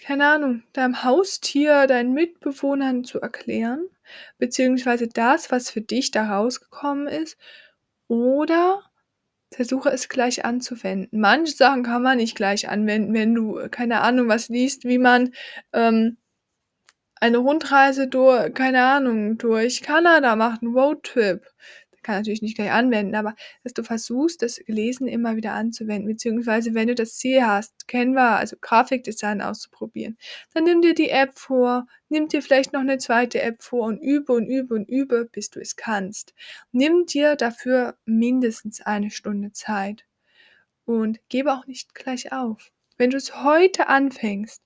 keine 0.03 0.27
Ahnung, 0.27 0.63
deinem 0.73 1.05
Haustier, 1.05 1.87
deinen 1.87 2.13
Mitbewohnern 2.13 3.05
zu 3.05 3.21
erklären, 3.21 3.89
beziehungsweise 4.39 5.09
das, 5.09 5.51
was 5.51 5.71
für 5.71 5.81
dich 5.81 6.11
da 6.11 6.37
rausgekommen 6.37 7.07
ist, 7.07 7.39
oder 8.09 8.83
versuche 9.53 9.91
es 9.91 10.09
gleich 10.09 10.45
anzuwenden. 10.45 11.21
Manche 11.21 11.55
Sachen 11.55 11.85
kann 11.85 12.03
man 12.03 12.19
nicht 12.19 12.37
gleich 12.37 12.69
anwenden, 12.69 13.15
wenn 13.15 13.35
du, 13.35 13.59
äh, 13.59 13.69
keine 13.69 14.01
Ahnung, 14.01 14.29
was 14.29 14.49
liest, 14.49 14.85
wie 14.85 14.99
man 14.99 15.33
ähm, 15.73 16.17
eine 17.21 17.39
Rundreise 17.39 18.09
durch, 18.09 18.53
keine 18.55 18.85
Ahnung, 18.85 19.39
durch 19.39 19.83
Kanada 19.83 20.37
macht, 20.37 20.63
einen 20.63 20.77
Roadtrip 20.77 21.47
kann 22.05 22.17
natürlich 22.17 22.43
nicht 22.43 22.55
gleich 22.55 22.71
anwenden, 22.71 23.17
aber 23.17 23.35
dass 23.65 23.73
du 23.73 23.83
versuchst, 23.83 24.43
das 24.43 24.61
Lesen 24.67 25.09
immer 25.09 25.35
wieder 25.35 25.55
anzuwenden, 25.55 26.07
beziehungsweise 26.07 26.75
wenn 26.75 26.87
du 26.87 26.95
das 26.95 27.17
Ziel 27.17 27.45
hast, 27.45 27.89
Canva, 27.89 28.37
also 28.37 28.57
Grafikdesign 28.61 29.43
auszuprobieren, 29.43 30.17
dann 30.53 30.65
nimm 30.65 30.83
dir 30.83 30.95
die 30.95 31.11
App 31.11 31.37
vor, 31.37 31.87
nimm 32.09 32.29
dir 32.29 32.43
vielleicht 32.43 32.73
noch 32.73 32.81
eine 32.81 32.99
zweite 32.99 33.43
App 33.43 33.63
vor 33.63 33.87
und 33.87 33.99
übe 33.99 34.33
und 34.33 34.47
übe 34.47 34.75
und 34.75 34.89
übe, 34.89 35.25
bis 35.25 35.51
du 35.51 35.59
es 35.61 35.75
kannst. 35.75 36.35
Nimm 36.71 37.07
dir 37.07 37.35
dafür 37.35 37.97
mindestens 38.05 38.81
eine 38.81 39.11
Stunde 39.11 39.51
Zeit 39.51 40.07
und 40.85 41.21
gebe 41.29 41.53
auch 41.53 41.67
nicht 41.67 41.95
gleich 41.95 42.33
auf. 42.33 42.71
Wenn 42.97 43.11
du 43.11 43.17
es 43.17 43.43
heute 43.43 43.89
anfängst, 43.89 44.63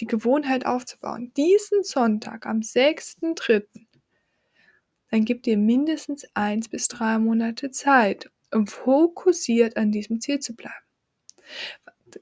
die 0.00 0.06
Gewohnheit 0.06 0.66
aufzubauen, 0.66 1.32
diesen 1.36 1.82
Sonntag 1.82 2.46
am 2.46 2.60
6.3., 2.60 3.87
dann 5.10 5.24
gib 5.24 5.42
dir 5.42 5.56
mindestens 5.56 6.26
eins 6.34 6.68
bis 6.68 6.88
drei 6.88 7.18
Monate 7.18 7.70
Zeit, 7.70 8.30
um 8.52 8.66
fokussiert 8.66 9.76
an 9.76 9.92
diesem 9.92 10.20
Ziel 10.20 10.40
zu 10.40 10.54
bleiben. 10.54 10.74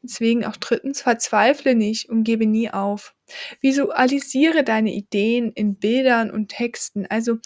Deswegen 0.02 0.44
auch 0.44 0.56
drittens, 0.56 1.02
verzweifle 1.02 1.74
nicht 1.74 2.08
und 2.08 2.24
gebe 2.24 2.46
nie 2.46 2.70
auf. 2.70 3.14
Visualisiere 3.60 4.64
deine 4.64 4.92
Ideen 4.92 5.52
in 5.52 5.76
Bildern 5.76 6.30
und 6.30 6.48
Texten. 6.48 7.06
Also 7.06 7.38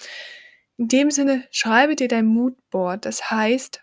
in 0.78 0.88
dem 0.88 1.10
Sinne, 1.10 1.46
schreibe 1.50 1.96
dir 1.96 2.08
dein 2.08 2.26
Moodboard. 2.26 3.04
Das 3.04 3.30
heißt, 3.30 3.82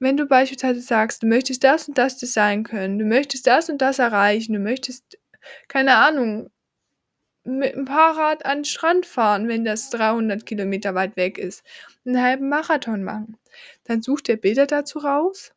wenn 0.00 0.16
du 0.16 0.26
beispielsweise 0.26 0.80
sagst, 0.80 1.22
du 1.22 1.28
möchtest 1.28 1.62
das 1.62 1.86
und 1.86 1.96
das 1.96 2.18
designen 2.18 2.64
können, 2.64 2.98
du 2.98 3.04
möchtest 3.04 3.46
das 3.46 3.68
und 3.70 3.80
das 3.80 4.00
erreichen, 4.00 4.52
du 4.52 4.58
möchtest, 4.58 5.18
keine 5.68 5.94
Ahnung, 5.94 6.50
mit 7.44 7.74
dem 7.74 7.86
Fahrrad 7.86 8.44
an 8.46 8.58
den 8.58 8.64
Strand 8.64 9.06
fahren, 9.06 9.48
wenn 9.48 9.64
das 9.64 9.90
300 9.90 10.46
Kilometer 10.46 10.94
weit 10.94 11.16
weg 11.16 11.38
ist, 11.38 11.64
einen 12.04 12.20
halben 12.20 12.48
Marathon 12.48 13.02
machen. 13.02 13.36
Dann 13.84 14.02
such 14.02 14.22
dir 14.22 14.36
Bilder 14.36 14.66
dazu 14.66 15.00
raus, 15.00 15.52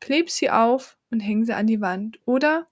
kleb 0.00 0.30
sie 0.30 0.50
auf 0.50 0.96
und 1.10 1.20
häng 1.20 1.44
sie 1.44 1.54
an 1.54 1.66
die 1.66 1.80
Wand. 1.80 2.20
Oder 2.24 2.66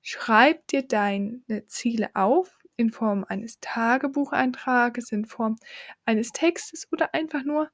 schreib 0.00 0.66
dir 0.68 0.82
deine 0.82 1.42
Ziele 1.66 2.10
auf 2.14 2.58
in 2.76 2.90
Form 2.90 3.24
eines 3.28 3.60
Tagebucheintrages, 3.60 5.12
in 5.12 5.24
Form 5.24 5.56
eines 6.04 6.32
Textes 6.32 6.88
oder 6.90 7.14
einfach 7.14 7.44
nur 7.44 7.70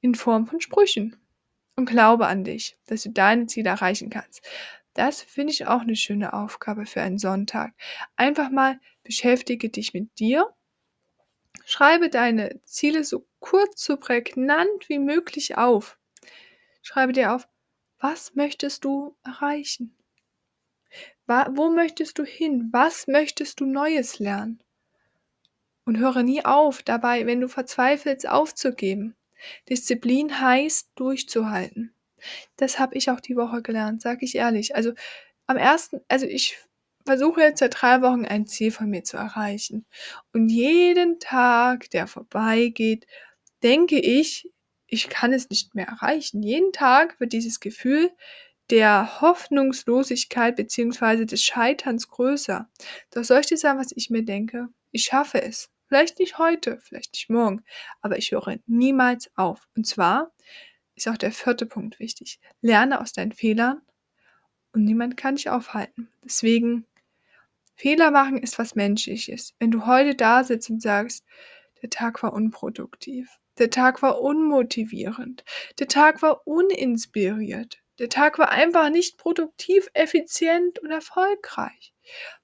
in 0.00 0.14
Form 0.14 0.46
von 0.46 0.60
Sprüchen. 0.60 1.16
Und 1.76 1.86
glaube 1.86 2.26
an 2.26 2.42
dich, 2.42 2.76
dass 2.86 3.04
du 3.04 3.10
deine 3.10 3.46
Ziele 3.46 3.70
erreichen 3.70 4.10
kannst. 4.10 4.42
Das 4.94 5.22
finde 5.22 5.52
ich 5.52 5.66
auch 5.68 5.82
eine 5.82 5.94
schöne 5.94 6.32
Aufgabe 6.32 6.86
für 6.86 7.00
einen 7.00 7.18
Sonntag. 7.18 7.72
Einfach 8.16 8.50
mal 8.50 8.80
beschäftige 9.08 9.70
dich 9.70 9.94
mit 9.94 10.18
dir. 10.18 10.54
Schreibe 11.64 12.10
deine 12.10 12.60
Ziele 12.64 13.04
so 13.04 13.26
kurz, 13.40 13.82
so 13.82 13.96
prägnant 13.96 14.90
wie 14.90 14.98
möglich 14.98 15.56
auf. 15.56 15.98
Schreibe 16.82 17.14
dir 17.14 17.34
auf, 17.34 17.48
was 17.98 18.34
möchtest 18.34 18.84
du 18.84 19.16
erreichen? 19.24 19.96
Wo 21.26 21.70
möchtest 21.70 22.18
du 22.18 22.24
hin? 22.24 22.68
Was 22.70 23.06
möchtest 23.06 23.60
du 23.60 23.64
Neues 23.64 24.18
lernen? 24.18 24.62
Und 25.86 25.96
höre 25.96 26.22
nie 26.22 26.44
auf, 26.44 26.82
dabei, 26.82 27.24
wenn 27.24 27.40
du 27.40 27.48
verzweifelst, 27.48 28.28
aufzugeben. 28.28 29.16
Disziplin 29.70 30.38
heißt, 30.38 30.90
durchzuhalten. 30.96 31.94
Das 32.56 32.78
habe 32.78 32.94
ich 32.94 33.10
auch 33.10 33.20
die 33.20 33.36
Woche 33.36 33.62
gelernt, 33.62 34.02
sage 34.02 34.26
ich 34.26 34.34
ehrlich. 34.34 34.76
Also 34.76 34.92
am 35.46 35.56
ersten, 35.56 36.02
also 36.08 36.26
ich 36.26 36.58
versuche 37.08 37.40
jetzt 37.40 37.60
seit 37.60 37.80
drei 37.80 38.02
Wochen 38.02 38.26
ein 38.26 38.46
Ziel 38.46 38.70
von 38.70 38.90
mir 38.90 39.02
zu 39.02 39.16
erreichen. 39.16 39.86
Und 40.34 40.50
jeden 40.50 41.18
Tag, 41.18 41.88
der 41.90 42.06
vorbeigeht, 42.06 43.06
denke 43.62 43.98
ich, 43.98 44.50
ich 44.86 45.08
kann 45.08 45.32
es 45.32 45.48
nicht 45.48 45.74
mehr 45.74 45.86
erreichen. 45.86 46.42
Jeden 46.42 46.72
Tag 46.72 47.18
wird 47.18 47.32
dieses 47.32 47.60
Gefühl 47.60 48.10
der 48.68 49.22
Hoffnungslosigkeit 49.22 50.54
beziehungsweise 50.56 51.24
des 51.24 51.42
Scheiterns 51.42 52.08
größer. 52.08 52.68
Doch 53.10 53.24
soll 53.24 53.40
ich 53.40 53.46
dir 53.46 53.56
sagen, 53.56 53.78
was 53.78 53.92
ich 53.96 54.10
mir 54.10 54.22
denke? 54.22 54.68
Ich 54.90 55.04
schaffe 55.04 55.40
es. 55.42 55.70
Vielleicht 55.86 56.18
nicht 56.18 56.36
heute, 56.36 56.78
vielleicht 56.82 57.14
nicht 57.14 57.30
morgen, 57.30 57.64
aber 58.02 58.18
ich 58.18 58.32
höre 58.32 58.58
niemals 58.66 59.30
auf. 59.34 59.66
Und 59.74 59.86
zwar 59.86 60.34
ist 60.94 61.08
auch 61.08 61.16
der 61.16 61.32
vierte 61.32 61.64
Punkt 61.64 61.98
wichtig. 62.00 62.38
Lerne 62.60 63.00
aus 63.00 63.14
deinen 63.14 63.32
Fehlern 63.32 63.80
und 64.72 64.84
niemand 64.84 65.16
kann 65.16 65.36
dich 65.36 65.48
aufhalten. 65.48 66.10
Deswegen, 66.22 66.86
Fehler 67.78 68.10
machen 68.10 68.38
ist 68.38 68.58
was 68.58 68.74
Menschliches. 68.74 69.54
Wenn 69.60 69.70
du 69.70 69.86
heute 69.86 70.16
da 70.16 70.42
sitzt 70.42 70.68
und 70.68 70.82
sagst, 70.82 71.24
der 71.80 71.90
Tag 71.90 72.24
war 72.24 72.32
unproduktiv. 72.32 73.28
Der 73.56 73.70
Tag 73.70 74.02
war 74.02 74.20
unmotivierend. 74.20 75.44
Der 75.78 75.86
Tag 75.86 76.20
war 76.20 76.44
uninspiriert. 76.44 77.78
Der 78.00 78.08
Tag 78.08 78.40
war 78.40 78.50
einfach 78.50 78.90
nicht 78.90 79.16
produktiv, 79.16 79.88
effizient 79.94 80.80
und 80.80 80.90
erfolgreich. 80.90 81.94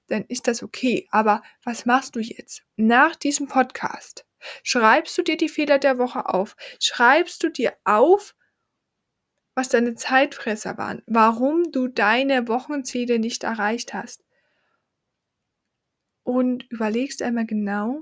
Dann 0.07 0.23
ist 0.23 0.47
das 0.47 0.63
okay. 0.63 1.05
Aber 1.11 1.43
was 1.65 1.85
machst 1.85 2.15
du 2.15 2.21
jetzt? 2.21 2.63
Nach 2.77 3.13
diesem 3.13 3.49
Podcast 3.49 4.25
schreibst 4.63 5.17
du 5.17 5.21
dir 5.21 5.35
die 5.35 5.49
Fehler 5.49 5.79
der 5.79 5.97
Woche 5.97 6.29
auf. 6.29 6.55
Schreibst 6.79 7.43
du 7.43 7.49
dir 7.49 7.73
auf, 7.83 8.35
was 9.53 9.67
deine 9.67 9.95
Zeitfresser 9.95 10.77
waren, 10.77 11.01
warum 11.07 11.73
du 11.73 11.89
deine 11.89 12.47
Wochenziele 12.47 13.19
nicht 13.19 13.43
erreicht 13.43 13.93
hast. 13.93 14.24
Und 16.25 16.65
überlegst 16.71 17.21
einmal 17.21 17.45
genau, 17.45 18.01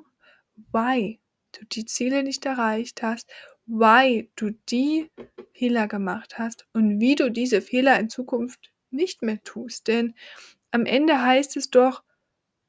why 0.71 1.19
du 1.51 1.65
die 1.65 1.85
Ziele 1.85 2.23
nicht 2.23 2.45
erreicht 2.45 3.03
hast, 3.03 3.29
why 3.65 4.31
du 4.37 4.51
die 4.69 5.11
Fehler 5.53 5.87
gemacht 5.87 6.39
hast 6.39 6.65
und 6.73 7.01
wie 7.01 7.15
du 7.15 7.29
diese 7.29 7.61
Fehler 7.61 7.99
in 7.99 8.09
Zukunft 8.09 8.71
nicht 8.91 9.23
mehr 9.23 9.43
tust. 9.43 9.89
Denn 9.89 10.15
am 10.71 10.85
Ende 10.85 11.21
heißt 11.21 11.57
es 11.57 11.69
doch, 11.69 12.01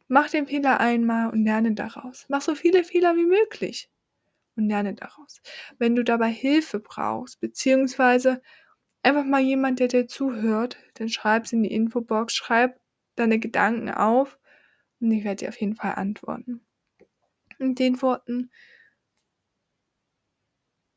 mach 0.08 0.28
den 0.28 0.49
Fehler 0.49 0.80
einmal 0.80 1.30
und 1.30 1.44
lerne 1.44 1.73
daraus. 1.73 2.26
Mach 2.28 2.42
so 2.42 2.56
viele 2.56 2.82
Fehler 2.82 3.14
wie 3.14 3.25
möglich 3.25 3.88
und 4.56 4.68
lerne 4.68 4.94
daraus. 4.94 5.40
Wenn 5.78 5.94
du 5.94 6.02
dabei 6.02 6.30
Hilfe 6.32 6.80
brauchst, 6.80 7.38
beziehungsweise 7.38 8.42
einfach 9.04 9.25
mal 9.25 9.40
jemand, 9.40 9.78
der 9.78 9.87
dir 9.87 10.08
zuhört, 10.08 10.78
dann 10.94 11.08
schreib 11.08 11.44
es 11.44 11.52
in 11.52 11.62
die 11.62 11.73
Infobox, 11.73 12.34
schreib 12.34 12.80
deine 13.14 13.38
Gedanken 13.38 13.90
auf 13.90 14.37
und 15.00 15.10
ich 15.10 15.24
werde 15.24 15.44
dir 15.44 15.48
auf 15.48 15.60
jeden 15.60 15.76
Fall 15.76 15.94
antworten. 15.94 16.60
In 17.58 17.74
den 17.74 18.00
Worten 18.02 18.50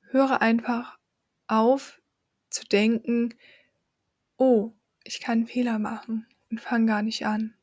höre 0.09 0.41
einfach 0.41 0.97
auf 1.47 2.01
zu 2.49 2.65
denken, 2.65 3.35
oh, 4.37 4.71
ich 5.03 5.19
kann 5.19 5.47
Fehler 5.47 5.79
machen 5.79 6.25
und 6.49 6.61
fang 6.61 6.87
gar 6.87 7.01
nicht 7.01 7.25
an. 7.25 7.53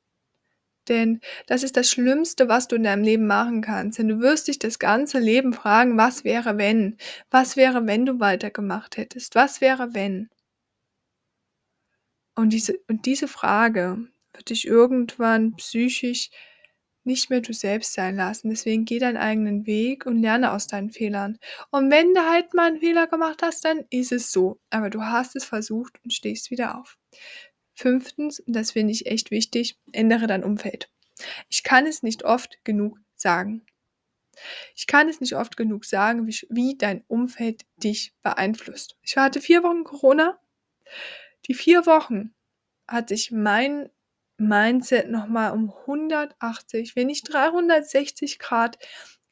Denn 0.88 1.20
das 1.46 1.62
ist 1.62 1.76
das 1.76 1.90
Schlimmste, 1.90 2.48
was 2.48 2.68
du 2.68 2.76
in 2.76 2.82
deinem 2.82 3.02
Leben 3.02 3.26
machen 3.26 3.62
kannst. 3.62 3.98
Denn 3.98 4.08
du 4.08 4.20
wirst 4.20 4.48
dich 4.48 4.58
das 4.58 4.78
ganze 4.78 5.18
Leben 5.18 5.54
fragen, 5.54 5.96
was 5.96 6.24
wäre 6.24 6.58
wenn? 6.58 6.98
Was 7.30 7.56
wäre, 7.56 7.86
wenn 7.86 8.04
du 8.04 8.20
weitergemacht 8.20 8.98
hättest? 8.98 9.34
Was 9.34 9.60
wäre, 9.60 9.94
wenn? 9.94 10.28
Und 12.34 12.52
diese, 12.52 12.78
und 12.88 13.06
diese 13.06 13.28
Frage 13.28 14.08
wird 14.34 14.50
dich 14.50 14.66
irgendwann 14.66 15.54
psychisch 15.56 16.30
nicht 17.04 17.30
mehr 17.30 17.40
du 17.40 17.52
selbst 17.52 17.92
sein 17.92 18.16
lassen. 18.16 18.50
Deswegen 18.50 18.84
geh 18.84 18.98
deinen 18.98 19.18
eigenen 19.18 19.66
Weg 19.66 20.06
und 20.06 20.18
lerne 20.20 20.52
aus 20.52 20.66
deinen 20.66 20.90
Fehlern. 20.90 21.38
Und 21.70 21.90
wenn 21.90 22.14
du 22.14 22.20
halt 22.22 22.54
mal 22.54 22.68
einen 22.68 22.80
Fehler 22.80 23.06
gemacht 23.06 23.42
hast, 23.42 23.64
dann 23.64 23.84
ist 23.90 24.12
es 24.12 24.32
so. 24.32 24.58
Aber 24.70 24.90
du 24.90 25.02
hast 25.02 25.36
es 25.36 25.44
versucht 25.44 26.02
und 26.02 26.12
stehst 26.12 26.50
wieder 26.50 26.78
auf. 26.78 26.96
Fünftens, 27.74 28.40
und 28.40 28.54
das 28.54 28.72
finde 28.72 28.92
ich 28.92 29.06
echt 29.06 29.30
wichtig, 29.30 29.78
ändere 29.92 30.26
dein 30.26 30.44
Umfeld. 30.44 30.90
Ich 31.48 31.62
kann 31.62 31.86
es 31.86 32.02
nicht 32.02 32.24
oft 32.24 32.64
genug 32.64 32.98
sagen. 33.16 33.66
Ich 34.74 34.86
kann 34.86 35.08
es 35.08 35.20
nicht 35.20 35.34
oft 35.34 35.56
genug 35.56 35.84
sagen, 35.84 36.26
wie, 36.26 36.36
wie 36.50 36.76
dein 36.76 37.04
Umfeld 37.06 37.62
dich 37.76 38.14
beeinflusst. 38.22 38.96
Ich 39.02 39.16
hatte 39.16 39.40
vier 39.40 39.62
Wochen 39.62 39.84
Corona. 39.84 40.40
Die 41.46 41.54
vier 41.54 41.86
Wochen 41.86 42.34
hat 42.88 43.08
sich 43.08 43.30
mein 43.30 43.90
Mindset 44.36 45.10
nochmal 45.10 45.52
um 45.52 45.72
180, 45.86 46.96
wenn 46.96 47.06
nicht 47.06 47.32
360 47.32 48.38
Grad 48.38 48.78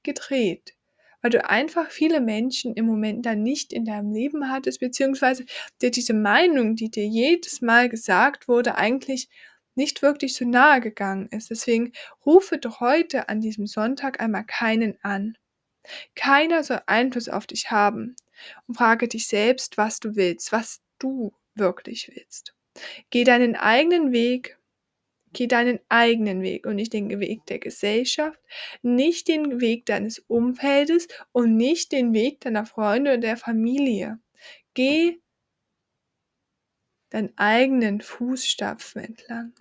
gedreht. 0.02 0.74
Weil 1.20 1.30
du 1.30 1.48
einfach 1.48 1.90
viele 1.90 2.20
Menschen 2.20 2.74
im 2.74 2.86
Moment 2.86 3.26
dann 3.26 3.42
nicht 3.42 3.72
in 3.72 3.84
deinem 3.84 4.12
Leben 4.12 4.50
hattest, 4.50 4.80
beziehungsweise 4.80 5.44
dir 5.80 5.90
diese 5.90 6.14
Meinung, 6.14 6.74
die 6.74 6.90
dir 6.90 7.06
jedes 7.06 7.60
Mal 7.60 7.88
gesagt 7.88 8.48
wurde, 8.48 8.74
eigentlich 8.74 9.28
nicht 9.74 10.02
wirklich 10.02 10.34
so 10.34 10.44
nahe 10.44 10.80
gegangen 10.80 11.28
ist. 11.30 11.50
Deswegen 11.50 11.92
rufe 12.26 12.58
doch 12.58 12.80
heute 12.80 13.28
an 13.28 13.40
diesem 13.40 13.66
Sonntag 13.66 14.20
einmal 14.20 14.44
keinen 14.44 14.98
an. 15.02 15.36
Keiner 16.14 16.62
soll 16.62 16.80
Einfluss 16.86 17.28
auf 17.28 17.46
dich 17.46 17.70
haben. 17.70 18.16
Und 18.66 18.76
frage 18.76 19.08
dich 19.08 19.28
selbst, 19.28 19.78
was 19.78 20.00
du 20.00 20.16
willst, 20.16 20.52
was 20.52 20.80
du 20.98 21.32
wirklich 21.54 22.10
willst. 22.12 22.54
Geh 23.10 23.24
deinen 23.24 23.56
eigenen 23.56 24.12
Weg, 24.12 24.58
Geh 25.32 25.46
deinen 25.46 25.80
eigenen 25.88 26.42
Weg 26.42 26.66
und 26.66 26.76
nicht 26.76 26.92
den 26.92 27.20
Weg 27.20 27.46
der 27.46 27.58
Gesellschaft, 27.58 28.38
nicht 28.82 29.28
den 29.28 29.60
Weg 29.60 29.86
deines 29.86 30.18
Umfeldes 30.18 31.08
und 31.32 31.56
nicht 31.56 31.92
den 31.92 32.12
Weg 32.12 32.40
deiner 32.40 32.66
Freunde 32.66 33.12
oder 33.12 33.20
der 33.20 33.36
Familie. 33.36 34.18
Geh 34.74 35.20
deinen 37.10 37.32
eigenen 37.36 38.00
Fußstapfen 38.00 39.02
entlang. 39.02 39.54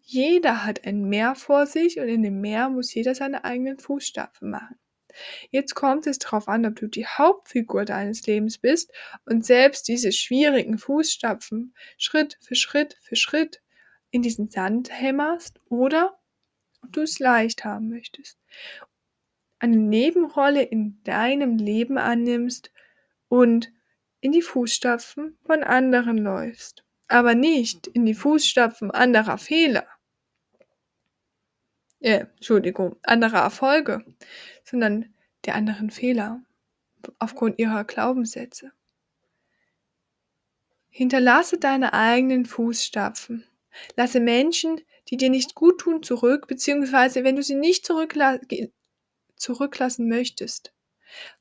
Jeder 0.00 0.64
hat 0.64 0.86
ein 0.86 1.04
Meer 1.08 1.34
vor 1.34 1.66
sich 1.66 1.98
und 1.98 2.08
in 2.08 2.22
dem 2.22 2.40
Meer 2.40 2.68
muss 2.68 2.92
jeder 2.92 3.14
seine 3.14 3.44
eigenen 3.44 3.78
Fußstapfen 3.78 4.50
machen. 4.50 4.78
Jetzt 5.50 5.74
kommt 5.74 6.06
es 6.06 6.18
darauf 6.18 6.48
an, 6.48 6.66
ob 6.66 6.76
du 6.76 6.88
die 6.88 7.06
Hauptfigur 7.06 7.84
deines 7.84 8.26
Lebens 8.26 8.58
bist 8.58 8.92
und 9.24 9.46
selbst 9.46 9.88
diese 9.88 10.12
schwierigen 10.12 10.78
Fußstapfen 10.78 11.74
Schritt 11.96 12.38
für 12.42 12.54
Schritt 12.54 12.98
für 13.02 13.16
Schritt 13.16 13.62
in 14.14 14.22
diesen 14.22 14.46
Sand 14.46 14.90
hämmerst 14.92 15.60
oder 15.68 16.16
ob 16.82 16.92
du 16.92 17.00
es 17.00 17.18
leicht 17.18 17.64
haben 17.64 17.88
möchtest. 17.88 18.38
Eine 19.58 19.76
Nebenrolle 19.76 20.62
in 20.62 21.02
deinem 21.02 21.58
Leben 21.58 21.98
annimmst 21.98 22.70
und 23.26 23.72
in 24.20 24.30
die 24.30 24.40
Fußstapfen 24.40 25.36
von 25.44 25.64
anderen 25.64 26.18
läufst, 26.18 26.84
aber 27.08 27.34
nicht 27.34 27.88
in 27.88 28.06
die 28.06 28.14
Fußstapfen 28.14 28.92
anderer 28.92 29.36
Fehler. 29.36 29.88
Äh, 31.98 32.26
Entschuldigung, 32.36 32.94
anderer 33.02 33.40
Erfolge, 33.40 34.04
sondern 34.62 35.12
der 35.44 35.56
anderen 35.56 35.90
Fehler 35.90 36.40
aufgrund 37.18 37.58
ihrer 37.58 37.82
Glaubenssätze. 37.82 38.70
Hinterlasse 40.88 41.58
deine 41.58 41.94
eigenen 41.94 42.46
Fußstapfen 42.46 43.44
Lasse 43.96 44.20
Menschen, 44.20 44.80
die 45.08 45.16
dir 45.16 45.30
nicht 45.30 45.54
gut 45.54 45.80
tun, 45.80 46.02
zurück, 46.02 46.46
beziehungsweise 46.46 47.24
wenn 47.24 47.36
du 47.36 47.42
sie 47.42 47.54
nicht 47.54 47.86
zurückla 47.86 48.40
zurücklassen 49.36 50.08
möchtest. 50.08 50.72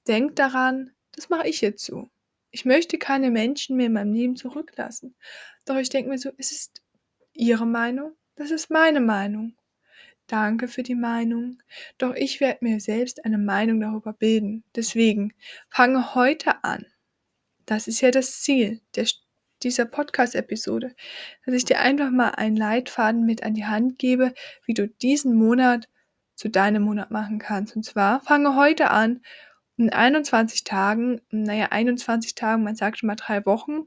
Denk 0.07 0.35
daran, 0.35 0.91
das 1.13 1.29
mache 1.29 1.47
ich 1.47 1.61
jetzt 1.61 1.85
so. 1.85 2.09
Ich 2.51 2.65
möchte 2.65 2.97
keine 2.97 3.31
Menschen 3.31 3.77
mehr 3.77 3.87
in 3.87 3.93
meinem 3.93 4.13
Leben 4.13 4.35
zurücklassen. 4.35 5.15
Doch 5.65 5.77
ich 5.77 5.89
denke 5.89 6.09
mir 6.09 6.17
so, 6.17 6.31
es 6.37 6.51
ist 6.51 6.83
ihre 7.33 7.65
Meinung, 7.65 8.15
das 8.35 8.51
ist 8.51 8.69
meine 8.69 8.99
Meinung. 8.99 9.55
Danke 10.27 10.67
für 10.67 10.83
die 10.83 10.95
Meinung. 10.95 11.61
Doch 11.97 12.15
ich 12.15 12.39
werde 12.39 12.63
mir 12.63 12.79
selbst 12.79 13.25
eine 13.25 13.37
Meinung 13.37 13.79
darüber 13.81 14.13
bilden. 14.13 14.63
Deswegen 14.75 15.33
fange 15.69 16.15
heute 16.15 16.63
an. 16.63 16.85
Das 17.65 17.87
ist 17.87 18.01
ja 18.01 18.11
das 18.11 18.41
Ziel 18.41 18.81
der 18.95 19.05
dieser 19.63 19.85
Podcast-Episode, 19.85 20.95
dass 21.45 21.55
ich 21.55 21.65
dir 21.65 21.79
einfach 21.79 22.11
mal 22.11 22.29
einen 22.29 22.55
Leitfaden 22.55 23.25
mit 23.25 23.43
an 23.43 23.53
die 23.53 23.65
Hand 23.65 23.97
gebe, 23.97 24.33
wie 24.65 24.73
du 24.73 24.87
diesen 24.87 25.35
Monat 25.35 25.87
zu 26.35 26.49
deinem 26.49 26.83
Monat 26.83 27.11
machen 27.11 27.39
kannst. 27.39 27.75
Und 27.75 27.83
zwar 27.83 28.21
fange 28.21 28.55
heute 28.55 28.91
an, 28.91 29.21
in 29.77 29.91
21 29.91 30.63
Tagen, 30.63 31.21
naja, 31.31 31.67
21 31.71 32.35
Tagen, 32.35 32.63
man 32.63 32.75
sagt 32.75 32.99
schon 32.99 33.07
mal 33.07 33.15
drei 33.15 33.45
Wochen. 33.45 33.83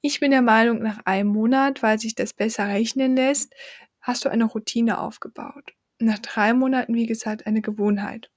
Ich 0.00 0.20
bin 0.20 0.32
der 0.32 0.42
Meinung, 0.42 0.82
nach 0.82 1.00
einem 1.04 1.28
Monat, 1.28 1.82
weil 1.82 1.98
sich 1.98 2.14
das 2.14 2.32
besser 2.32 2.66
rechnen 2.66 3.14
lässt, 3.14 3.54
hast 4.00 4.24
du 4.24 4.28
eine 4.28 4.44
Routine 4.44 4.98
aufgebaut. 4.98 5.74
Nach 5.98 6.18
drei 6.18 6.54
Monaten, 6.54 6.94
wie 6.94 7.06
gesagt, 7.06 7.46
eine 7.46 7.62
Gewohnheit. 7.62 8.30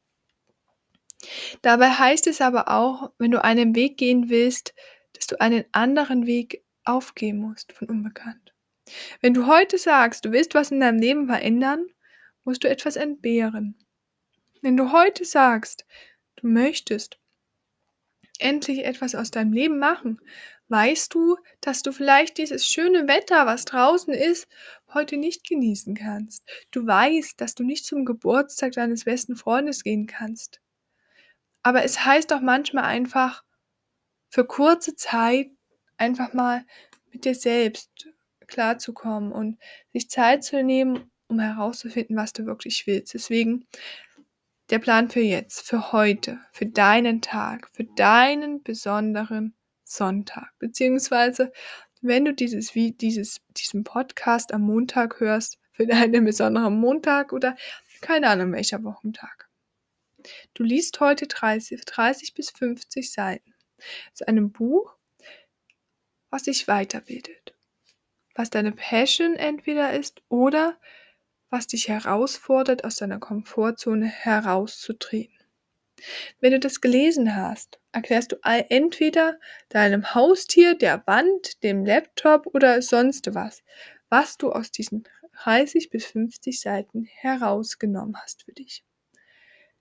Dabei 1.63 1.89
heißt 1.89 2.27
es 2.27 2.41
aber 2.41 2.69
auch, 2.69 3.11
wenn 3.17 3.31
du 3.31 3.43
einen 3.43 3.75
Weg 3.75 3.97
gehen 3.97 4.29
willst, 4.29 4.75
dass 5.13 5.27
du 5.27 5.39
einen 5.39 5.65
anderen 5.71 6.27
Weg 6.27 6.63
aufgeben 6.85 7.39
musst 7.39 7.73
von 7.73 7.89
Unbekannt. 7.89 8.53
Wenn 9.21 9.33
du 9.33 9.47
heute 9.47 9.77
sagst, 9.77 10.25
du 10.25 10.31
willst 10.31 10.53
was 10.53 10.71
in 10.71 10.79
deinem 10.79 10.99
Leben 10.99 11.27
verändern, 11.27 11.87
musst 12.43 12.63
du 12.63 12.69
etwas 12.69 12.95
entbehren. 12.95 13.77
Wenn 14.61 14.77
du 14.77 14.91
heute 14.91 15.25
sagst, 15.25 15.85
du 16.37 16.47
möchtest 16.47 17.19
endlich 18.39 18.85
etwas 18.85 19.15
aus 19.15 19.31
deinem 19.31 19.53
Leben 19.53 19.79
machen, 19.79 20.19
weißt 20.67 21.13
du, 21.13 21.37
dass 21.61 21.83
du 21.83 21.91
vielleicht 21.91 22.37
dieses 22.37 22.67
schöne 22.67 23.07
Wetter, 23.07 23.45
was 23.45 23.65
draußen 23.65 24.13
ist, 24.13 24.47
heute 24.93 25.17
nicht 25.17 25.47
genießen 25.47 25.95
kannst. 25.95 26.43
Du 26.71 26.85
weißt, 26.85 27.39
dass 27.39 27.55
du 27.55 27.63
nicht 27.63 27.85
zum 27.85 28.05
Geburtstag 28.05 28.73
deines 28.73 29.05
besten 29.05 29.35
Freundes 29.35 29.83
gehen 29.83 30.07
kannst. 30.07 30.61
Aber 31.61 31.83
es 31.83 32.05
heißt 32.05 32.31
doch 32.31 32.41
manchmal 32.41 32.85
einfach, 32.85 33.43
für 34.29 34.45
kurze 34.45 34.95
Zeit 34.95 35.49
einfach 35.97 36.33
mal 36.33 36.65
mit 37.11 37.25
dir 37.25 37.35
selbst 37.35 38.09
klarzukommen 38.47 39.31
und 39.31 39.57
sich 39.93 40.09
Zeit 40.09 40.43
zu 40.43 40.61
nehmen, 40.63 41.11
um 41.27 41.39
herauszufinden, 41.39 42.15
was 42.15 42.33
du 42.33 42.45
wirklich 42.45 42.85
willst. 42.87 43.13
Deswegen 43.13 43.65
der 44.69 44.79
Plan 44.79 45.09
für 45.09 45.21
jetzt, 45.21 45.67
für 45.67 45.91
heute, 45.91 46.39
für 46.51 46.65
deinen 46.65 47.21
Tag, 47.21 47.69
für 47.73 47.83
deinen 47.83 48.63
besonderen 48.63 49.55
Sonntag. 49.83 50.51
Beziehungsweise, 50.59 51.51
wenn 52.01 52.25
du 52.25 52.33
dieses, 52.33 52.75
wie, 52.75 52.91
dieses, 52.91 53.41
diesen 53.51 53.83
Podcast 53.83 54.53
am 54.53 54.61
Montag 54.61 55.19
hörst, 55.19 55.59
für 55.71 55.85
deinen 55.85 56.23
besonderen 56.23 56.79
Montag 56.79 57.33
oder 57.33 57.55
keine 58.01 58.29
Ahnung 58.29 58.53
welcher 58.53 58.83
Wochentag. 58.83 59.49
Du 60.53 60.63
liest 60.63 60.99
heute 60.99 61.27
30, 61.27 61.81
30 61.85 62.33
bis 62.33 62.49
50 62.51 63.11
Seiten 63.11 63.53
aus 64.13 64.21
einem 64.23 64.51
Buch, 64.51 64.94
was 66.35 66.43
dich 66.43 66.67
weiterbildet, 66.67 67.55
was 68.35 68.49
deine 68.49 68.73
Passion 68.73 69.37
entweder 69.37 69.97
ist 69.97 70.21
oder 70.27 70.77
was 71.49 71.65
dich 71.65 71.87
herausfordert, 71.87 72.83
aus 72.83 72.97
deiner 72.97 73.19
Komfortzone 73.19 74.05
herauszutreten. 74.05 75.39
Wenn 76.41 76.51
du 76.51 76.59
das 76.59 76.81
gelesen 76.81 77.37
hast, 77.37 77.79
erklärst 77.93 78.33
du 78.33 78.35
entweder 78.43 79.39
deinem 79.69 80.13
Haustier, 80.13 80.75
der 80.75 81.07
Wand, 81.07 81.63
dem 81.63 81.85
Laptop 81.85 82.47
oder 82.47 82.81
sonst 82.81 83.33
was, 83.33 83.63
was 84.09 84.37
du 84.37 84.51
aus 84.51 84.71
diesen 84.71 85.07
30 85.41 85.89
bis 85.89 86.05
50 86.07 86.59
Seiten 86.59 87.05
herausgenommen 87.05 88.17
hast 88.21 88.43
für 88.43 88.51
dich. 88.51 88.83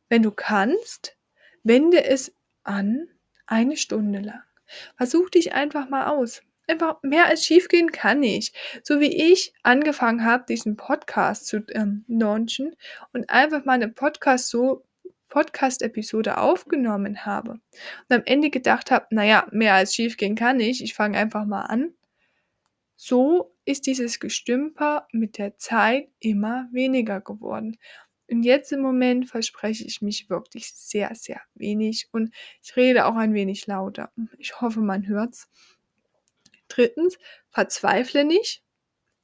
Wenn 0.08 0.22
du 0.22 0.30
kannst, 0.30 1.16
wende 1.64 2.04
es 2.04 2.32
an 2.62 3.08
eine 3.44 3.76
Stunde 3.76 4.20
lang. 4.20 4.44
Versuch 4.96 5.30
dich 5.30 5.52
einfach 5.52 5.88
mal 5.88 6.06
aus. 6.06 6.42
Einfach 6.66 7.02
mehr 7.02 7.26
als 7.26 7.44
schiefgehen 7.44 7.92
kann 7.92 8.20
nicht. 8.20 8.56
So 8.82 9.00
wie 9.00 9.32
ich 9.32 9.52
angefangen 9.62 10.24
habe, 10.24 10.44
diesen 10.48 10.76
Podcast 10.76 11.46
zu 11.46 11.58
ähm, 11.72 12.04
launchen 12.08 12.74
und 13.12 13.28
einfach 13.28 13.64
mal 13.64 13.74
eine 13.74 13.88
Podcast 13.88 14.48
so 14.48 14.84
Podcast-Episode 15.28 16.38
aufgenommen 16.38 17.26
habe 17.26 17.50
und 17.52 18.16
am 18.16 18.22
Ende 18.24 18.50
gedacht 18.50 18.92
habe, 18.92 19.06
naja, 19.10 19.48
mehr 19.50 19.74
als 19.74 19.94
schiefgehen 19.94 20.36
kann 20.36 20.58
nicht, 20.58 20.80
ich 20.80 20.94
fange 20.94 21.18
einfach 21.18 21.44
mal 21.44 21.62
an. 21.62 21.92
So 22.94 23.52
ist 23.64 23.86
dieses 23.86 24.20
Gestümper 24.20 25.08
mit 25.10 25.38
der 25.38 25.58
Zeit 25.58 26.08
immer 26.20 26.68
weniger 26.70 27.20
geworden. 27.20 27.78
Und 28.28 28.42
jetzt 28.42 28.72
im 28.72 28.80
Moment 28.80 29.28
verspreche 29.28 29.84
ich 29.84 30.00
mich 30.00 30.30
wirklich 30.30 30.72
sehr, 30.74 31.14
sehr 31.14 31.40
wenig 31.54 32.08
und 32.12 32.34
ich 32.62 32.74
rede 32.76 33.06
auch 33.06 33.16
ein 33.16 33.34
wenig 33.34 33.66
lauter. 33.66 34.12
Ich 34.38 34.60
hoffe, 34.60 34.80
man 34.80 35.06
hört's. 35.06 35.48
Drittens, 36.68 37.18
verzweifle 37.50 38.24
nicht. 38.24 38.62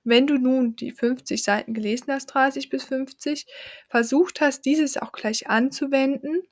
Wenn 0.04 0.26
du 0.26 0.38
nun 0.38 0.76
die 0.76 0.92
50 0.92 1.42
Seiten 1.42 1.74
gelesen 1.74 2.12
hast, 2.12 2.26
30 2.26 2.68
bis 2.68 2.84
50, 2.84 3.46
versucht 3.88 4.40
hast, 4.40 4.62
dieses 4.64 4.96
auch 4.96 5.12
gleich 5.12 5.48
anzuwenden, 5.48 6.42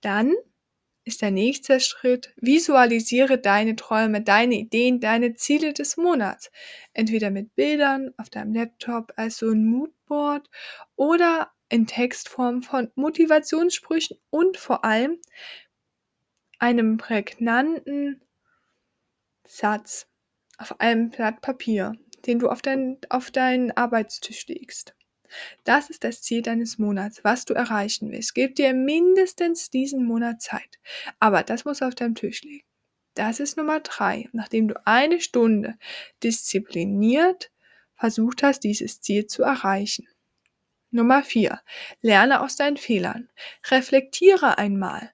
dann 0.00 0.34
ist 1.04 1.22
der 1.22 1.30
nächste 1.30 1.80
Schritt, 1.80 2.32
visualisiere 2.36 3.38
deine 3.38 3.76
Träume, 3.76 4.22
deine 4.22 4.54
Ideen, 4.54 5.00
deine 5.00 5.34
Ziele 5.34 5.72
des 5.72 5.96
Monats. 5.96 6.50
Entweder 6.92 7.30
mit 7.30 7.54
Bildern 7.54 8.12
auf 8.16 8.30
deinem 8.30 8.54
Laptop 8.54 9.12
als 9.16 9.38
so 9.38 9.50
ein 9.50 9.64
Moodboard 9.66 10.48
oder 10.96 11.50
in 11.70 11.86
Textform 11.86 12.62
von 12.62 12.90
Motivationssprüchen 12.94 14.18
und 14.30 14.56
vor 14.56 14.84
allem 14.84 15.18
einem 16.58 16.98
prägnanten 16.98 18.20
Satz 19.46 20.06
auf 20.58 20.78
einem 20.80 21.10
Blatt 21.10 21.40
Papier, 21.40 21.94
den 22.26 22.38
du 22.38 22.48
auf, 22.48 22.60
dein, 22.60 22.98
auf 23.08 23.30
deinen 23.30 23.70
Arbeitstisch 23.70 24.46
legst. 24.46 24.94
Das 25.64 25.90
ist 25.90 26.04
das 26.04 26.22
Ziel 26.22 26.42
deines 26.42 26.78
Monats, 26.78 27.22
was 27.24 27.44
du 27.44 27.54
erreichen 27.54 28.10
willst. 28.10 28.34
Gib 28.34 28.56
dir 28.56 28.74
mindestens 28.74 29.70
diesen 29.70 30.04
Monat 30.04 30.42
Zeit. 30.42 30.78
Aber 31.20 31.42
das 31.42 31.64
muss 31.64 31.82
auf 31.82 31.94
deinem 31.94 32.16
Tisch 32.16 32.42
liegen. 32.42 32.66
Das 33.14 33.40
ist 33.40 33.56
Nummer 33.56 33.80
drei. 33.80 34.28
Nachdem 34.32 34.68
du 34.68 34.86
eine 34.86 35.20
Stunde 35.20 35.76
diszipliniert 36.22 37.50
versucht 37.94 38.42
hast, 38.42 38.60
dieses 38.64 39.00
Ziel 39.00 39.26
zu 39.26 39.42
erreichen. 39.42 40.08
Nummer 40.90 41.22
vier. 41.22 41.60
Lerne 42.00 42.40
aus 42.40 42.56
deinen 42.56 42.76
Fehlern. 42.76 43.28
Reflektiere 43.70 44.58
einmal. 44.58 45.12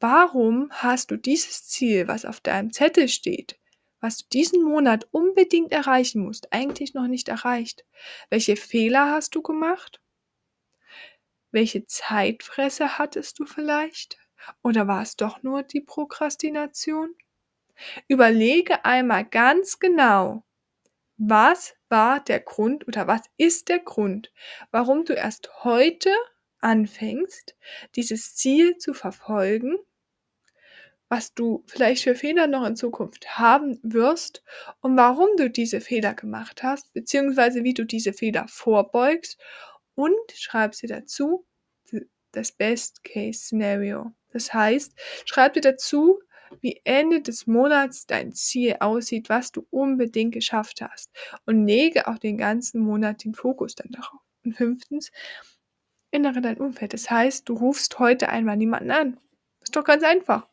Warum 0.00 0.70
hast 0.70 1.10
du 1.10 1.16
dieses 1.16 1.66
Ziel, 1.66 2.08
was 2.08 2.24
auf 2.24 2.40
deinem 2.40 2.72
Zettel 2.72 3.08
steht, 3.08 3.58
was 4.00 4.18
du 4.18 4.24
diesen 4.32 4.62
Monat 4.62 5.08
unbedingt 5.12 5.72
erreichen 5.72 6.22
musst, 6.22 6.52
eigentlich 6.52 6.92
noch 6.92 7.06
nicht 7.06 7.28
erreicht? 7.28 7.86
Welche 8.28 8.56
Fehler 8.56 9.12
hast 9.12 9.34
du 9.34 9.40
gemacht? 9.40 10.00
Welche 11.52 11.86
Zeitfresse 11.86 12.98
hattest 12.98 13.38
du 13.38 13.46
vielleicht? 13.46 14.18
Oder 14.62 14.86
war 14.86 15.00
es 15.00 15.16
doch 15.16 15.42
nur 15.42 15.62
die 15.62 15.80
Prokrastination? 15.80 17.14
Überlege 18.08 18.84
einmal 18.84 19.24
ganz 19.24 19.78
genau, 19.78 20.44
was 21.16 21.74
war 21.94 22.18
der 22.18 22.40
Grund 22.40 22.88
oder 22.88 23.06
was 23.06 23.22
ist 23.36 23.68
der 23.68 23.78
Grund, 23.78 24.32
warum 24.72 25.04
du 25.04 25.12
erst 25.12 25.62
heute 25.62 26.10
anfängst, 26.60 27.54
dieses 27.94 28.34
Ziel 28.34 28.78
zu 28.78 28.94
verfolgen 28.94 29.76
was 31.08 31.32
du 31.32 31.62
vielleicht 31.66 32.02
für 32.02 32.16
Fehler 32.16 32.48
noch 32.48 32.66
in 32.66 32.74
Zukunft 32.74 33.38
haben 33.38 33.78
wirst 33.84 34.42
und 34.80 34.96
warum 34.96 35.28
du 35.36 35.48
diese 35.48 35.80
Fehler 35.80 36.12
gemacht 36.14 36.64
hast, 36.64 36.92
beziehungsweise 36.92 37.62
wie 37.62 37.74
du 37.74 37.84
diese 37.84 38.12
Fehler 38.12 38.46
vorbeugst 38.48 39.38
und 39.94 40.16
schreib 40.34 40.74
sie 40.74 40.88
dazu 40.88 41.46
das 42.32 42.50
Best-Case-Szenario. 42.50 44.12
Das 44.32 44.52
heißt, 44.52 44.94
schreib 45.24 45.52
dir 45.52 45.60
dazu, 45.60 46.20
wie 46.62 46.80
Ende 46.84 47.20
des 47.20 47.46
Monats 47.46 48.06
dein 48.06 48.32
Ziel 48.32 48.76
aussieht, 48.80 49.28
was 49.28 49.52
du 49.52 49.66
unbedingt 49.70 50.34
geschafft 50.34 50.80
hast. 50.80 51.10
Und 51.46 51.66
lege 51.66 52.06
auch 52.08 52.18
den 52.18 52.38
ganzen 52.38 52.80
Monat 52.80 53.24
den 53.24 53.34
Fokus 53.34 53.74
dann 53.74 53.90
darauf. 53.90 54.20
Und 54.44 54.54
fünftens, 54.54 55.10
innere 56.10 56.40
dein 56.40 56.58
Umfeld. 56.58 56.92
Das 56.92 57.10
heißt, 57.10 57.48
du 57.48 57.54
rufst 57.54 57.98
heute 57.98 58.28
einmal 58.28 58.56
niemanden 58.56 58.90
an. 58.90 59.20
Ist 59.60 59.74
doch 59.74 59.84
ganz 59.84 60.02
einfach. 60.02 60.46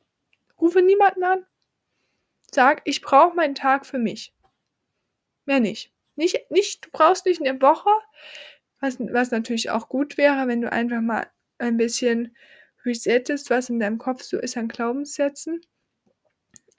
Rufe 0.59 0.81
niemanden 0.81 1.23
an. 1.23 1.45
Sag, 2.51 2.81
ich 2.85 3.01
brauche 3.01 3.35
meinen 3.35 3.55
Tag 3.55 3.85
für 3.85 3.99
mich. 3.99 4.33
Mehr 5.45 5.59
nicht. 5.59 5.91
Nicht, 6.15 6.51
nicht, 6.51 6.85
du 6.85 6.89
brauchst 6.91 7.25
nicht 7.25 7.41
eine 7.41 7.61
Woche, 7.61 7.89
was, 8.79 8.99
was 8.99 9.31
natürlich 9.31 9.69
auch 9.69 9.89
gut 9.89 10.17
wäre, 10.17 10.47
wenn 10.47 10.61
du 10.61 10.71
einfach 10.71 11.01
mal 11.01 11.27
ein 11.57 11.77
bisschen 11.77 12.35
resettest, 12.85 13.49
was 13.49 13.69
in 13.69 13.79
deinem 13.79 13.97
Kopf 13.97 14.23
so 14.23 14.37
ist 14.37 14.57
an 14.57 14.67
Glaubenssätzen. 14.67 15.61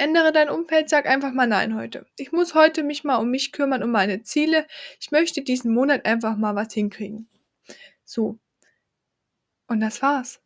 Ändere 0.03 0.33
dein 0.33 0.51
Umfeld, 0.51 0.89
sag 0.89 1.07
einfach 1.07 1.33
mal 1.33 1.47
nein 1.47 1.77
heute. 1.77 2.07
Ich 2.17 2.33
muss 2.33 2.57
heute 2.57 2.83
mich 2.83 3.05
mal 3.05 3.19
um 3.19 3.31
mich 3.31 3.53
kümmern, 3.53 3.85
um 3.85 3.93
meine 3.93 4.25
Ziele. 4.25 4.67
Ich 4.99 5.13
möchte 5.13 5.43
diesen 5.43 5.73
Monat 5.73 6.07
einfach 6.07 6.37
mal 6.37 6.57
was 6.57 6.75
hinkriegen. 6.75 7.29
So. 8.05 8.41
Und 9.69 9.79
das 9.79 10.03
war's. 10.03 10.41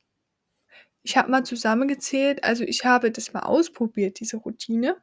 Ich 1.02 1.16
habe 1.16 1.30
mal 1.30 1.42
zusammengezählt, 1.42 2.44
also 2.44 2.64
ich 2.64 2.84
habe 2.84 3.10
das 3.10 3.32
mal 3.32 3.44
ausprobiert, 3.44 4.20
diese 4.20 4.36
Routine. 4.36 5.02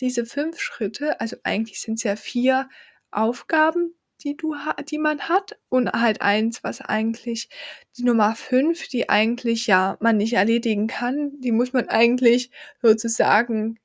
Diese 0.00 0.26
fünf 0.26 0.60
Schritte, 0.60 1.18
also 1.18 1.38
eigentlich 1.42 1.80
sind 1.80 1.94
es 1.94 2.02
ja 2.02 2.16
vier 2.16 2.68
Aufgaben, 3.10 3.94
die 4.22 4.36
du 4.36 4.54
die 4.88 4.98
man 4.98 5.20
hat 5.28 5.58
und 5.68 5.92
halt 5.92 6.22
eins, 6.22 6.64
was 6.64 6.80
eigentlich 6.80 7.48
die 7.96 8.04
Nummer 8.04 8.34
fünf, 8.34 8.88
die 8.88 9.08
eigentlich 9.08 9.66
ja 9.66 9.96
man 10.00 10.16
nicht 10.16 10.34
erledigen 10.34 10.86
kann, 10.86 11.40
die 11.40 11.52
muss 11.52 11.72
man 11.72 11.88
eigentlich 11.88 12.50
sozusagen 12.82 13.78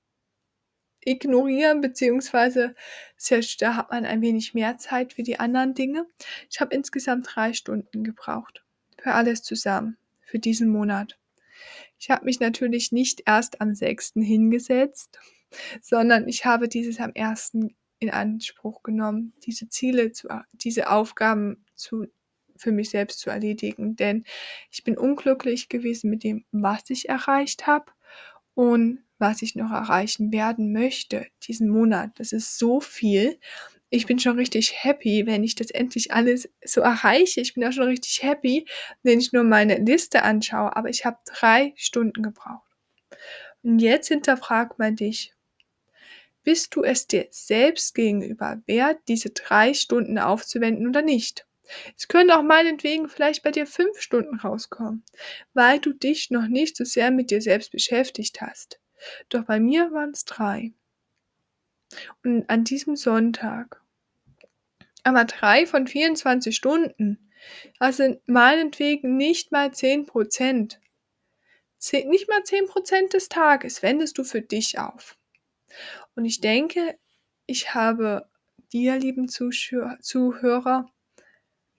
ignorieren, 1.06 1.82
beziehungsweise 1.82 2.76
da 3.60 3.76
hat 3.76 3.91
man 3.91 4.06
ein 4.06 4.22
wenig 4.22 4.54
mehr 4.54 4.78
Zeit 4.78 5.13
für 5.13 5.24
die 5.24 5.39
anderen 5.39 5.74
Dinge. 5.74 6.06
Ich 6.50 6.62
habe 6.62 6.76
insgesamt 6.76 7.28
drei 7.30 7.54
Stunden 7.54 8.04
gebraucht 8.04 8.63
für 9.02 9.13
alles 9.13 9.43
zusammen, 9.43 9.98
für 10.22 10.39
diesen 10.39 10.69
Monat. 10.69 11.17
Ich 12.00 12.10
habe 12.10 12.26
mich 12.26 12.39
natürlich 12.39 12.91
nicht 12.91 13.24
erst 13.26 13.62
am 13.62 13.76
6. 13.76 14.13
hingesetzt, 14.15 15.19
sondern 15.82 16.28
ich 16.28 16.46
habe 16.46 16.67
dieses 16.67 17.00
am 17.00 17.12
1. 17.15 17.58
in 18.04 18.12
Anspruch 18.12 18.84
genommen, 18.84 19.34
diese 19.46 19.70
Ziele, 19.70 20.12
zu, 20.12 20.28
diese 20.54 20.89
Aufgaben 20.89 21.66
zu, 21.76 22.06
für 22.56 22.72
mich 22.72 22.89
selbst 22.89 23.20
zu 23.20 23.30
erledigen. 23.30 23.96
Denn 23.96 24.26
ich 24.72 24.84
bin 24.84 24.98
unglücklich 24.98 25.70
gewesen 25.70 26.10
mit 26.10 26.24
dem, 26.24 26.46
was 26.52 26.89
ich 26.89 27.10
erreicht 27.10 27.68
habe 27.68 27.86
und 28.54 29.00
was 29.18 29.42
ich 29.42 29.56
noch 29.56 29.72
erreichen 29.72 30.32
werden 30.32 30.74
möchte 30.74 31.28
diesen 31.44 31.70
Monat. 31.70 32.12
Das 32.20 32.34
ist 32.34 32.60
so 32.60 32.80
viel 32.80 33.39
ich 33.94 34.08
bin 34.08 34.18
schon 34.18 34.39
richtig 34.39 34.84
happy, 34.84 35.28
wenn 35.28 35.44
ich 35.44 35.54
das 35.54 35.70
endlich 35.70 36.12
alles 36.12 36.50
so 36.66 36.82
erreiche. 36.82 37.42
Ich 37.42 37.54
bin 37.54 37.63
auch 37.63 37.72
schon 37.72 37.84
richtig 37.84 38.24
happy, 38.24 38.66
wenn 39.04 39.20
ich 39.20 39.34
nur 39.34 39.44
meine 39.44 39.78
Liste 39.78 40.24
anschaue. 40.24 40.76
Aber 40.76 40.89
ich 40.89 41.06
habe 41.06 41.20
drei 41.26 41.74
Stunden 41.76 42.24
gebraucht. 42.24 42.72
Und 43.62 43.78
jetzt 43.78 44.08
hinterfrag 44.08 44.80
mal 44.80 44.96
dich. 44.96 45.33
Bist 46.43 46.75
du 46.75 46.84
es 46.84 47.08
dir 47.08 47.27
selbst 47.32 47.95
gegenüber 47.95 48.62
wert, 48.65 48.99
diese 49.08 49.29
drei 49.29 49.73
Stunden 49.73 50.19
aufzuwenden 50.19 50.88
oder 50.88 51.01
nicht? 51.01 51.45
Es 51.97 52.08
können 52.08 52.32
auch 52.32 52.43
meinetwegen 52.43 53.08
vielleicht 53.08 53.43
bei 53.43 53.51
dir 53.51 53.65
fünf 53.65 53.99
Stunden 54.01 54.36
rauskommen, 54.36 55.03
weil 55.53 55.79
du 55.79 55.93
dich 55.93 56.29
noch 56.29 56.47
nicht 56.47 56.75
so 56.75 56.84
sehr 56.84 57.12
mit 57.12 57.32
dir 57.32 57.41
selbst 57.41 57.71
beschäftigt 57.71 58.41
hast. 58.41 58.79
Doch 59.29 59.45
bei 59.45 59.60
mir 59.60 59.91
waren 59.91 60.12
es 60.12 60.25
drei. 60.25 60.73
Und 62.23 62.49
an 62.49 62.63
diesem 62.63 62.95
Sonntag. 62.95 63.82
Aber 65.03 65.25
drei 65.25 65.65
von 65.65 65.88
24 65.88 66.56
Stunden. 66.56 67.32
Also 67.79 68.19
meinetwegen 68.25 69.17
nicht 69.17 69.51
mal 69.51 69.73
10 69.73 70.06
Prozent. 70.06 70.79
Nicht 71.91 72.29
mal 72.29 72.43
10 72.43 72.67
Prozent 72.67 73.13
des 73.13 73.27
Tages 73.27 73.84
wendest 73.84 74.17
du 74.17 74.23
für 74.23 74.41
dich 74.41 74.79
auf. 74.79 75.17
Und 76.15 76.26
ich 76.26 76.41
denke, 76.41 76.97
ich 77.45 77.73
habe 77.73 78.30
dir, 78.71 78.97
lieben 78.97 79.28
Zuhörer, 79.30 80.88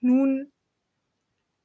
nun 0.01 0.51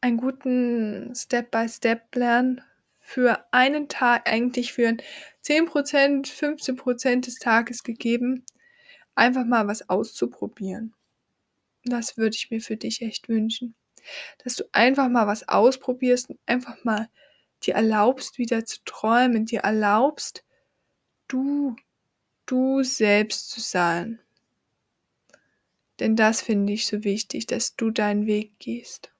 einen 0.00 0.16
guten 0.16 1.14
Step-by-Step-Plan 1.14 2.62
für 3.00 3.44
einen 3.52 3.88
Tag, 3.88 4.28
eigentlich 4.28 4.72
für 4.72 4.96
10%, 5.44 6.26
15% 6.26 7.20
des 7.26 7.34
Tages 7.36 7.82
gegeben, 7.82 8.44
einfach 9.14 9.44
mal 9.44 9.66
was 9.66 9.88
auszuprobieren. 9.88 10.94
Das 11.84 12.16
würde 12.16 12.36
ich 12.36 12.50
mir 12.50 12.60
für 12.60 12.76
dich 12.76 13.02
echt 13.02 13.28
wünschen. 13.28 13.74
Dass 14.42 14.56
du 14.56 14.64
einfach 14.72 15.08
mal 15.08 15.26
was 15.26 15.48
ausprobierst 15.48 16.30
und 16.30 16.38
einfach 16.46 16.84
mal 16.84 17.08
dir 17.62 17.74
erlaubst, 17.74 18.38
wieder 18.38 18.64
zu 18.64 18.78
träumen, 18.84 19.44
dir 19.44 19.60
erlaubst, 19.60 20.44
du, 21.28 21.76
du 22.50 22.82
selbst 22.82 23.50
zu 23.50 23.60
sein. 23.60 24.20
Denn 26.00 26.16
das 26.16 26.40
finde 26.42 26.72
ich 26.72 26.86
so 26.86 27.04
wichtig, 27.04 27.46
dass 27.46 27.76
du 27.76 27.90
deinen 27.90 28.26
Weg 28.26 28.58
gehst. 28.58 29.12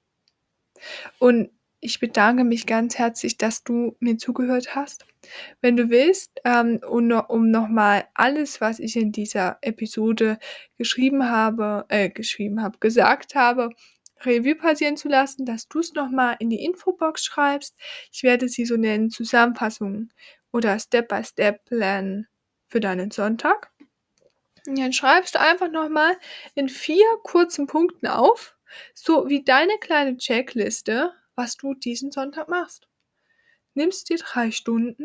Und 1.18 1.50
ich 1.80 2.00
bedanke 2.00 2.44
mich 2.44 2.66
ganz 2.66 2.98
herzlich, 2.98 3.38
dass 3.38 3.64
du 3.64 3.96
mir 4.00 4.18
zugehört 4.18 4.74
hast. 4.74 5.06
Wenn 5.60 5.76
du 5.76 5.90
willst, 5.90 6.40
ähm, 6.44 6.80
um, 6.86 7.10
um 7.10 7.50
nochmal 7.50 8.04
alles, 8.14 8.60
was 8.60 8.78
ich 8.78 8.96
in 8.96 9.12
dieser 9.12 9.58
Episode 9.62 10.38
geschrieben 10.76 11.28
habe, 11.28 11.84
äh, 11.88 12.10
geschrieben 12.10 12.62
habe, 12.62 12.78
gesagt 12.78 13.34
habe, 13.34 13.70
Revue 14.22 14.54
passieren 14.54 14.96
zu 14.96 15.08
lassen, 15.08 15.46
dass 15.46 15.68
du 15.68 15.78
es 15.78 15.94
nochmal 15.94 16.36
in 16.40 16.50
die 16.50 16.62
Infobox 16.62 17.24
schreibst. 17.24 17.74
Ich 18.12 18.22
werde 18.22 18.48
sie 18.48 18.66
so 18.66 18.76
nennen, 18.76 19.10
Zusammenfassung 19.10 20.10
oder 20.52 20.78
Step-by-Step-Plan 20.78 22.26
für 22.70 22.80
deinen 22.80 23.10
Sonntag. 23.10 23.70
Und 24.66 24.78
dann 24.78 24.92
schreibst 24.92 25.34
du 25.34 25.40
einfach 25.40 25.70
nochmal 25.70 26.16
in 26.54 26.68
vier 26.68 27.06
kurzen 27.22 27.66
Punkten 27.66 28.06
auf, 28.06 28.56
so 28.94 29.28
wie 29.28 29.42
deine 29.42 29.76
kleine 29.78 30.16
Checkliste, 30.16 31.12
was 31.34 31.56
du 31.56 31.74
diesen 31.74 32.12
Sonntag 32.12 32.48
machst. 32.48 32.88
Nimmst 33.74 34.08
dir 34.08 34.18
drei 34.18 34.50
Stunden 34.50 35.04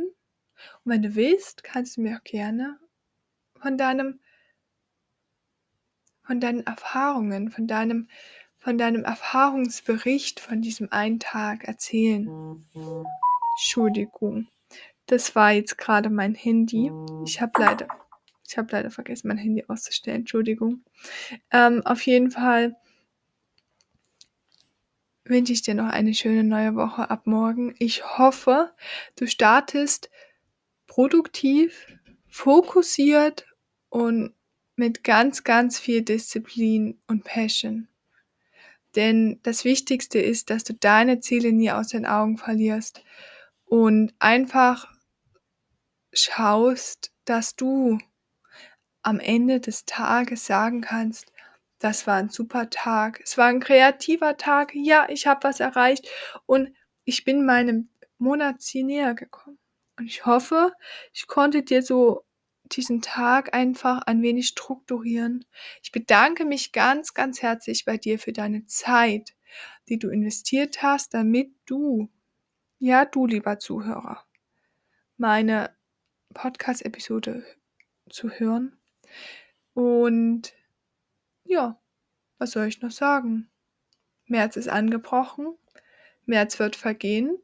und 0.84 0.92
wenn 0.92 1.02
du 1.02 1.16
willst, 1.16 1.64
kannst 1.64 1.98
du 1.98 2.02
mir 2.02 2.18
auch 2.18 2.24
gerne 2.24 2.80
von 3.60 3.78
deinem, 3.78 4.20
von 6.24 6.40
deinen 6.40 6.66
Erfahrungen, 6.66 7.50
von 7.52 7.68
deinem, 7.68 8.10
von 8.58 8.78
deinem 8.78 9.04
Erfahrungsbericht 9.04 10.40
von 10.40 10.62
diesem 10.62 10.92
einen 10.92 11.20
Tag 11.20 11.64
erzählen. 11.64 12.64
Entschuldigung, 13.58 14.48
das 15.08 15.36
war 15.36 15.52
jetzt 15.52 15.78
gerade 15.78 16.10
mein 16.10 16.36
Handy. 16.36 16.92
Ich 17.26 17.42
habe 17.42 17.52
leider 17.60 17.88
ich 18.48 18.58
habe 18.58 18.72
leider 18.72 18.92
vergessen, 18.92 19.28
mein 19.28 19.38
Handy 19.38 19.66
auszustellen. 19.68 20.20
Entschuldigung. 20.20 20.84
Ähm, 21.52 21.82
auf 21.86 22.06
jeden 22.06 22.32
Fall 22.32 22.76
wünsche 25.24 25.54
ich 25.54 25.64
dir 25.64 25.74
noch 25.74 25.88
eine 25.90 26.14
schöne 26.14 26.44
neue 26.44 26.76
Woche 26.76 27.10
ab 27.10 27.26
morgen. 27.26 27.74
Ich 27.80 28.18
hoffe, 28.18 28.72
du 29.16 29.26
startest 29.26 30.12
produktiv, 30.86 31.88
fokussiert 32.28 33.48
und 33.90 34.34
mit 34.76 35.04
ganz, 35.04 35.44
ganz 35.44 35.80
viel 35.80 36.04
Disziplin 36.04 37.00
und 37.08 37.24
Passion. 37.24 37.88
Denn 38.96 39.40
das 39.44 39.66
Wichtigste 39.66 40.20
ist, 40.20 40.50
dass 40.50 40.64
du 40.64 40.74
deine 40.74 41.20
Ziele 41.20 41.52
nie 41.52 41.72
aus 41.72 41.88
den 41.88 42.06
Augen 42.06 42.38
verlierst 42.38 43.04
und 43.66 44.14
einfach 44.20 44.95
schaust, 46.16 47.12
dass 47.26 47.56
du 47.56 48.00
am 49.04 49.20
Ende 49.20 49.60
des 49.60 49.86
Tages 49.86 50.46
sagen 50.46 50.82
kannst, 50.82 51.32
das 51.80 52.08
war 52.08 52.16
ein 52.16 52.30
super 52.30 52.70
Tag, 52.70 53.20
es 53.24 53.38
war 53.38 53.48
ein 53.48 53.60
kreativer 53.60 54.38
Tag, 54.38 54.74
ja, 54.74 55.08
ich 55.10 55.28
habe 55.28 55.44
was 55.44 55.60
erreicht 55.60 56.08
und 56.46 56.74
ich 57.04 57.24
bin 57.24 57.46
meinem 57.46 57.90
Monatsziel 58.18 58.86
näher 58.86 59.14
gekommen. 59.14 59.60
Und 59.98 60.08
ich 60.08 60.26
hoffe, 60.26 60.74
ich 61.14 61.28
konnte 61.28 61.64
dir 61.64 61.82
so 61.82 62.26
diesen 62.64 63.02
Tag 63.02 63.54
einfach 63.54 64.02
ein 64.08 64.22
wenig 64.22 64.48
strukturieren. 64.48 65.46
Ich 65.84 65.92
bedanke 65.92 66.46
mich 66.46 66.72
ganz, 66.72 67.14
ganz 67.14 67.42
herzlich 67.42 67.86
bei 67.86 67.98
dir 67.98 68.18
für 68.18 68.34
deine 68.34 68.66
Zeit, 68.66 69.36
die 69.88 70.00
du 70.00 70.10
investiert 70.10 70.82
hast, 70.82 71.14
damit 71.14 71.54
du, 71.66 72.10
ja, 72.80 73.06
du 73.06 73.28
lieber 73.28 73.60
Zuhörer, 73.60 74.26
meine 75.18 75.76
Podcast-Episode 76.36 77.44
zu 78.10 78.30
hören 78.30 78.78
und 79.74 80.54
ja, 81.44 81.82
was 82.38 82.52
soll 82.52 82.68
ich 82.68 82.82
noch 82.82 82.92
sagen? 82.92 83.50
März 84.28 84.56
ist 84.58 84.70
angebrochen, 84.70 85.58
März 86.26 86.60
wird 86.60 86.76
vergehen, 86.76 87.38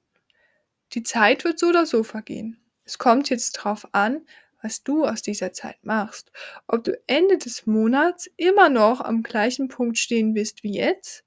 die 0.94 1.04
Zeit 1.04 1.44
wird 1.44 1.58
so 1.58 1.70
oder 1.70 1.86
so 1.88 2.04
vergehen. 2.04 2.62
Es 2.84 2.98
kommt 2.98 3.30
jetzt 3.30 3.54
drauf 3.54 3.88
an, 3.94 4.26
was 4.62 4.84
du 4.84 5.06
aus 5.06 5.22
dieser 5.22 5.54
Zeit 5.54 5.84
machst. 5.84 6.32
Ob 6.68 6.84
du 6.84 7.00
Ende 7.08 7.38
des 7.38 7.66
Monats 7.66 8.30
immer 8.38 8.70
noch 8.70 9.02
am 9.02 9.24
gleichen 9.24 9.70
Punkt 9.70 9.98
stehen 9.98 10.36
wirst 10.36 10.64
wie 10.64 10.76
jetzt, 10.76 11.24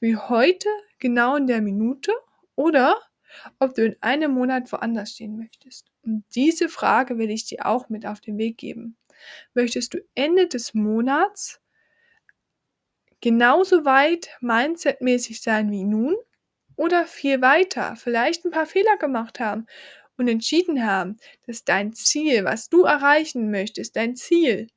wie 0.00 0.16
heute, 0.16 0.68
genau 0.98 1.36
in 1.36 1.46
der 1.46 1.60
Minute, 1.60 2.12
oder 2.56 3.00
ob 3.58 3.74
du 3.74 3.84
in 3.84 3.96
einem 4.00 4.32
Monat 4.32 4.70
woanders 4.72 5.12
stehen 5.12 5.36
möchtest. 5.36 5.93
Und 6.04 6.24
diese 6.34 6.68
Frage 6.68 7.18
will 7.18 7.30
ich 7.30 7.46
dir 7.46 7.66
auch 7.66 7.88
mit 7.88 8.06
auf 8.06 8.20
den 8.20 8.38
Weg 8.38 8.58
geben. 8.58 8.96
Möchtest 9.54 9.94
du 9.94 9.98
Ende 10.14 10.48
des 10.48 10.74
Monats 10.74 11.60
genauso 13.20 13.84
weit 13.84 14.28
mindsetmäßig 14.40 15.40
sein 15.40 15.70
wie 15.70 15.84
nun 15.84 16.14
oder 16.76 17.06
viel 17.06 17.40
weiter, 17.40 17.96
vielleicht 17.96 18.44
ein 18.44 18.50
paar 18.50 18.66
Fehler 18.66 18.96
gemacht 18.98 19.40
haben 19.40 19.66
und 20.16 20.28
entschieden 20.28 20.84
haben, 20.84 21.16
dass 21.46 21.64
dein 21.64 21.92
Ziel, 21.94 22.44
was 22.44 22.68
du 22.68 22.82
erreichen 22.82 23.50
möchtest, 23.50 23.96
dein 23.96 24.16
Ziel, 24.16 24.68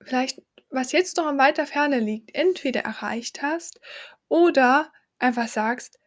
vielleicht 0.00 0.40
was 0.70 0.92
jetzt 0.92 1.16
noch 1.16 1.28
in 1.28 1.38
weiter 1.38 1.66
Ferne 1.66 1.98
liegt, 1.98 2.34
entweder 2.34 2.80
erreicht 2.80 3.42
hast 3.42 3.80
oder 4.28 4.92
einfach 5.18 5.48
sagst, 5.48 5.98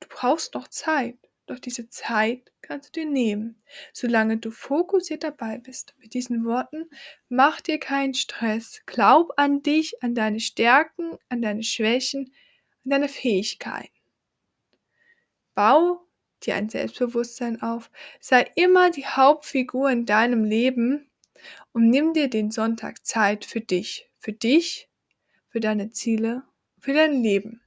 du 0.00 0.08
brauchst 0.08 0.54
noch 0.54 0.68
Zeit. 0.68 1.18
Doch 1.46 1.58
diese 1.58 1.90
Zeit 1.90 2.52
kannst 2.62 2.96
du 2.96 3.00
dir 3.00 3.10
nehmen, 3.10 3.62
solange 3.92 4.38
du 4.38 4.50
fokussiert 4.50 5.24
dabei 5.24 5.58
bist. 5.58 5.94
Mit 5.98 6.14
diesen 6.14 6.44
Worten, 6.46 6.88
mach 7.28 7.60
dir 7.60 7.78
keinen 7.78 8.14
Stress. 8.14 8.80
Glaub 8.86 9.32
an 9.36 9.62
dich, 9.62 10.02
an 10.02 10.14
deine 10.14 10.40
Stärken, 10.40 11.18
an 11.28 11.42
deine 11.42 11.62
Schwächen, 11.62 12.32
an 12.84 12.90
deine 12.90 13.08
Fähigkeiten. 13.08 13.92
Bau 15.54 16.06
dir 16.42 16.56
ein 16.56 16.70
Selbstbewusstsein 16.70 17.60
auf. 17.60 17.90
Sei 18.20 18.50
immer 18.56 18.90
die 18.90 19.06
Hauptfigur 19.06 19.90
in 19.90 20.06
deinem 20.06 20.44
Leben 20.44 21.10
und 21.72 21.90
nimm 21.90 22.14
dir 22.14 22.28
den 22.28 22.50
Sonntag 22.50 23.04
Zeit 23.04 23.44
für 23.44 23.60
dich. 23.60 24.10
Für 24.18 24.32
dich, 24.32 24.88
für 25.48 25.60
deine 25.60 25.90
Ziele, 25.90 26.42
für 26.78 26.94
dein 26.94 27.22
Leben. 27.22 27.60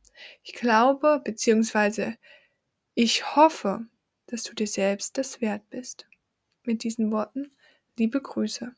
Ich 0.43 0.53
glaube, 0.53 1.21
beziehungsweise 1.23 2.17
ich 2.99 3.35
hoffe, 3.35 3.85
dass 4.25 4.41
du 4.41 4.55
dir 4.55 4.65
selbst 4.65 5.19
das 5.19 5.39
wert 5.39 5.69
bist. 5.69 6.07
Mit 6.63 6.83
diesen 6.83 7.11
Worten, 7.11 7.51
liebe 7.97 8.19
Grüße. 8.19 8.75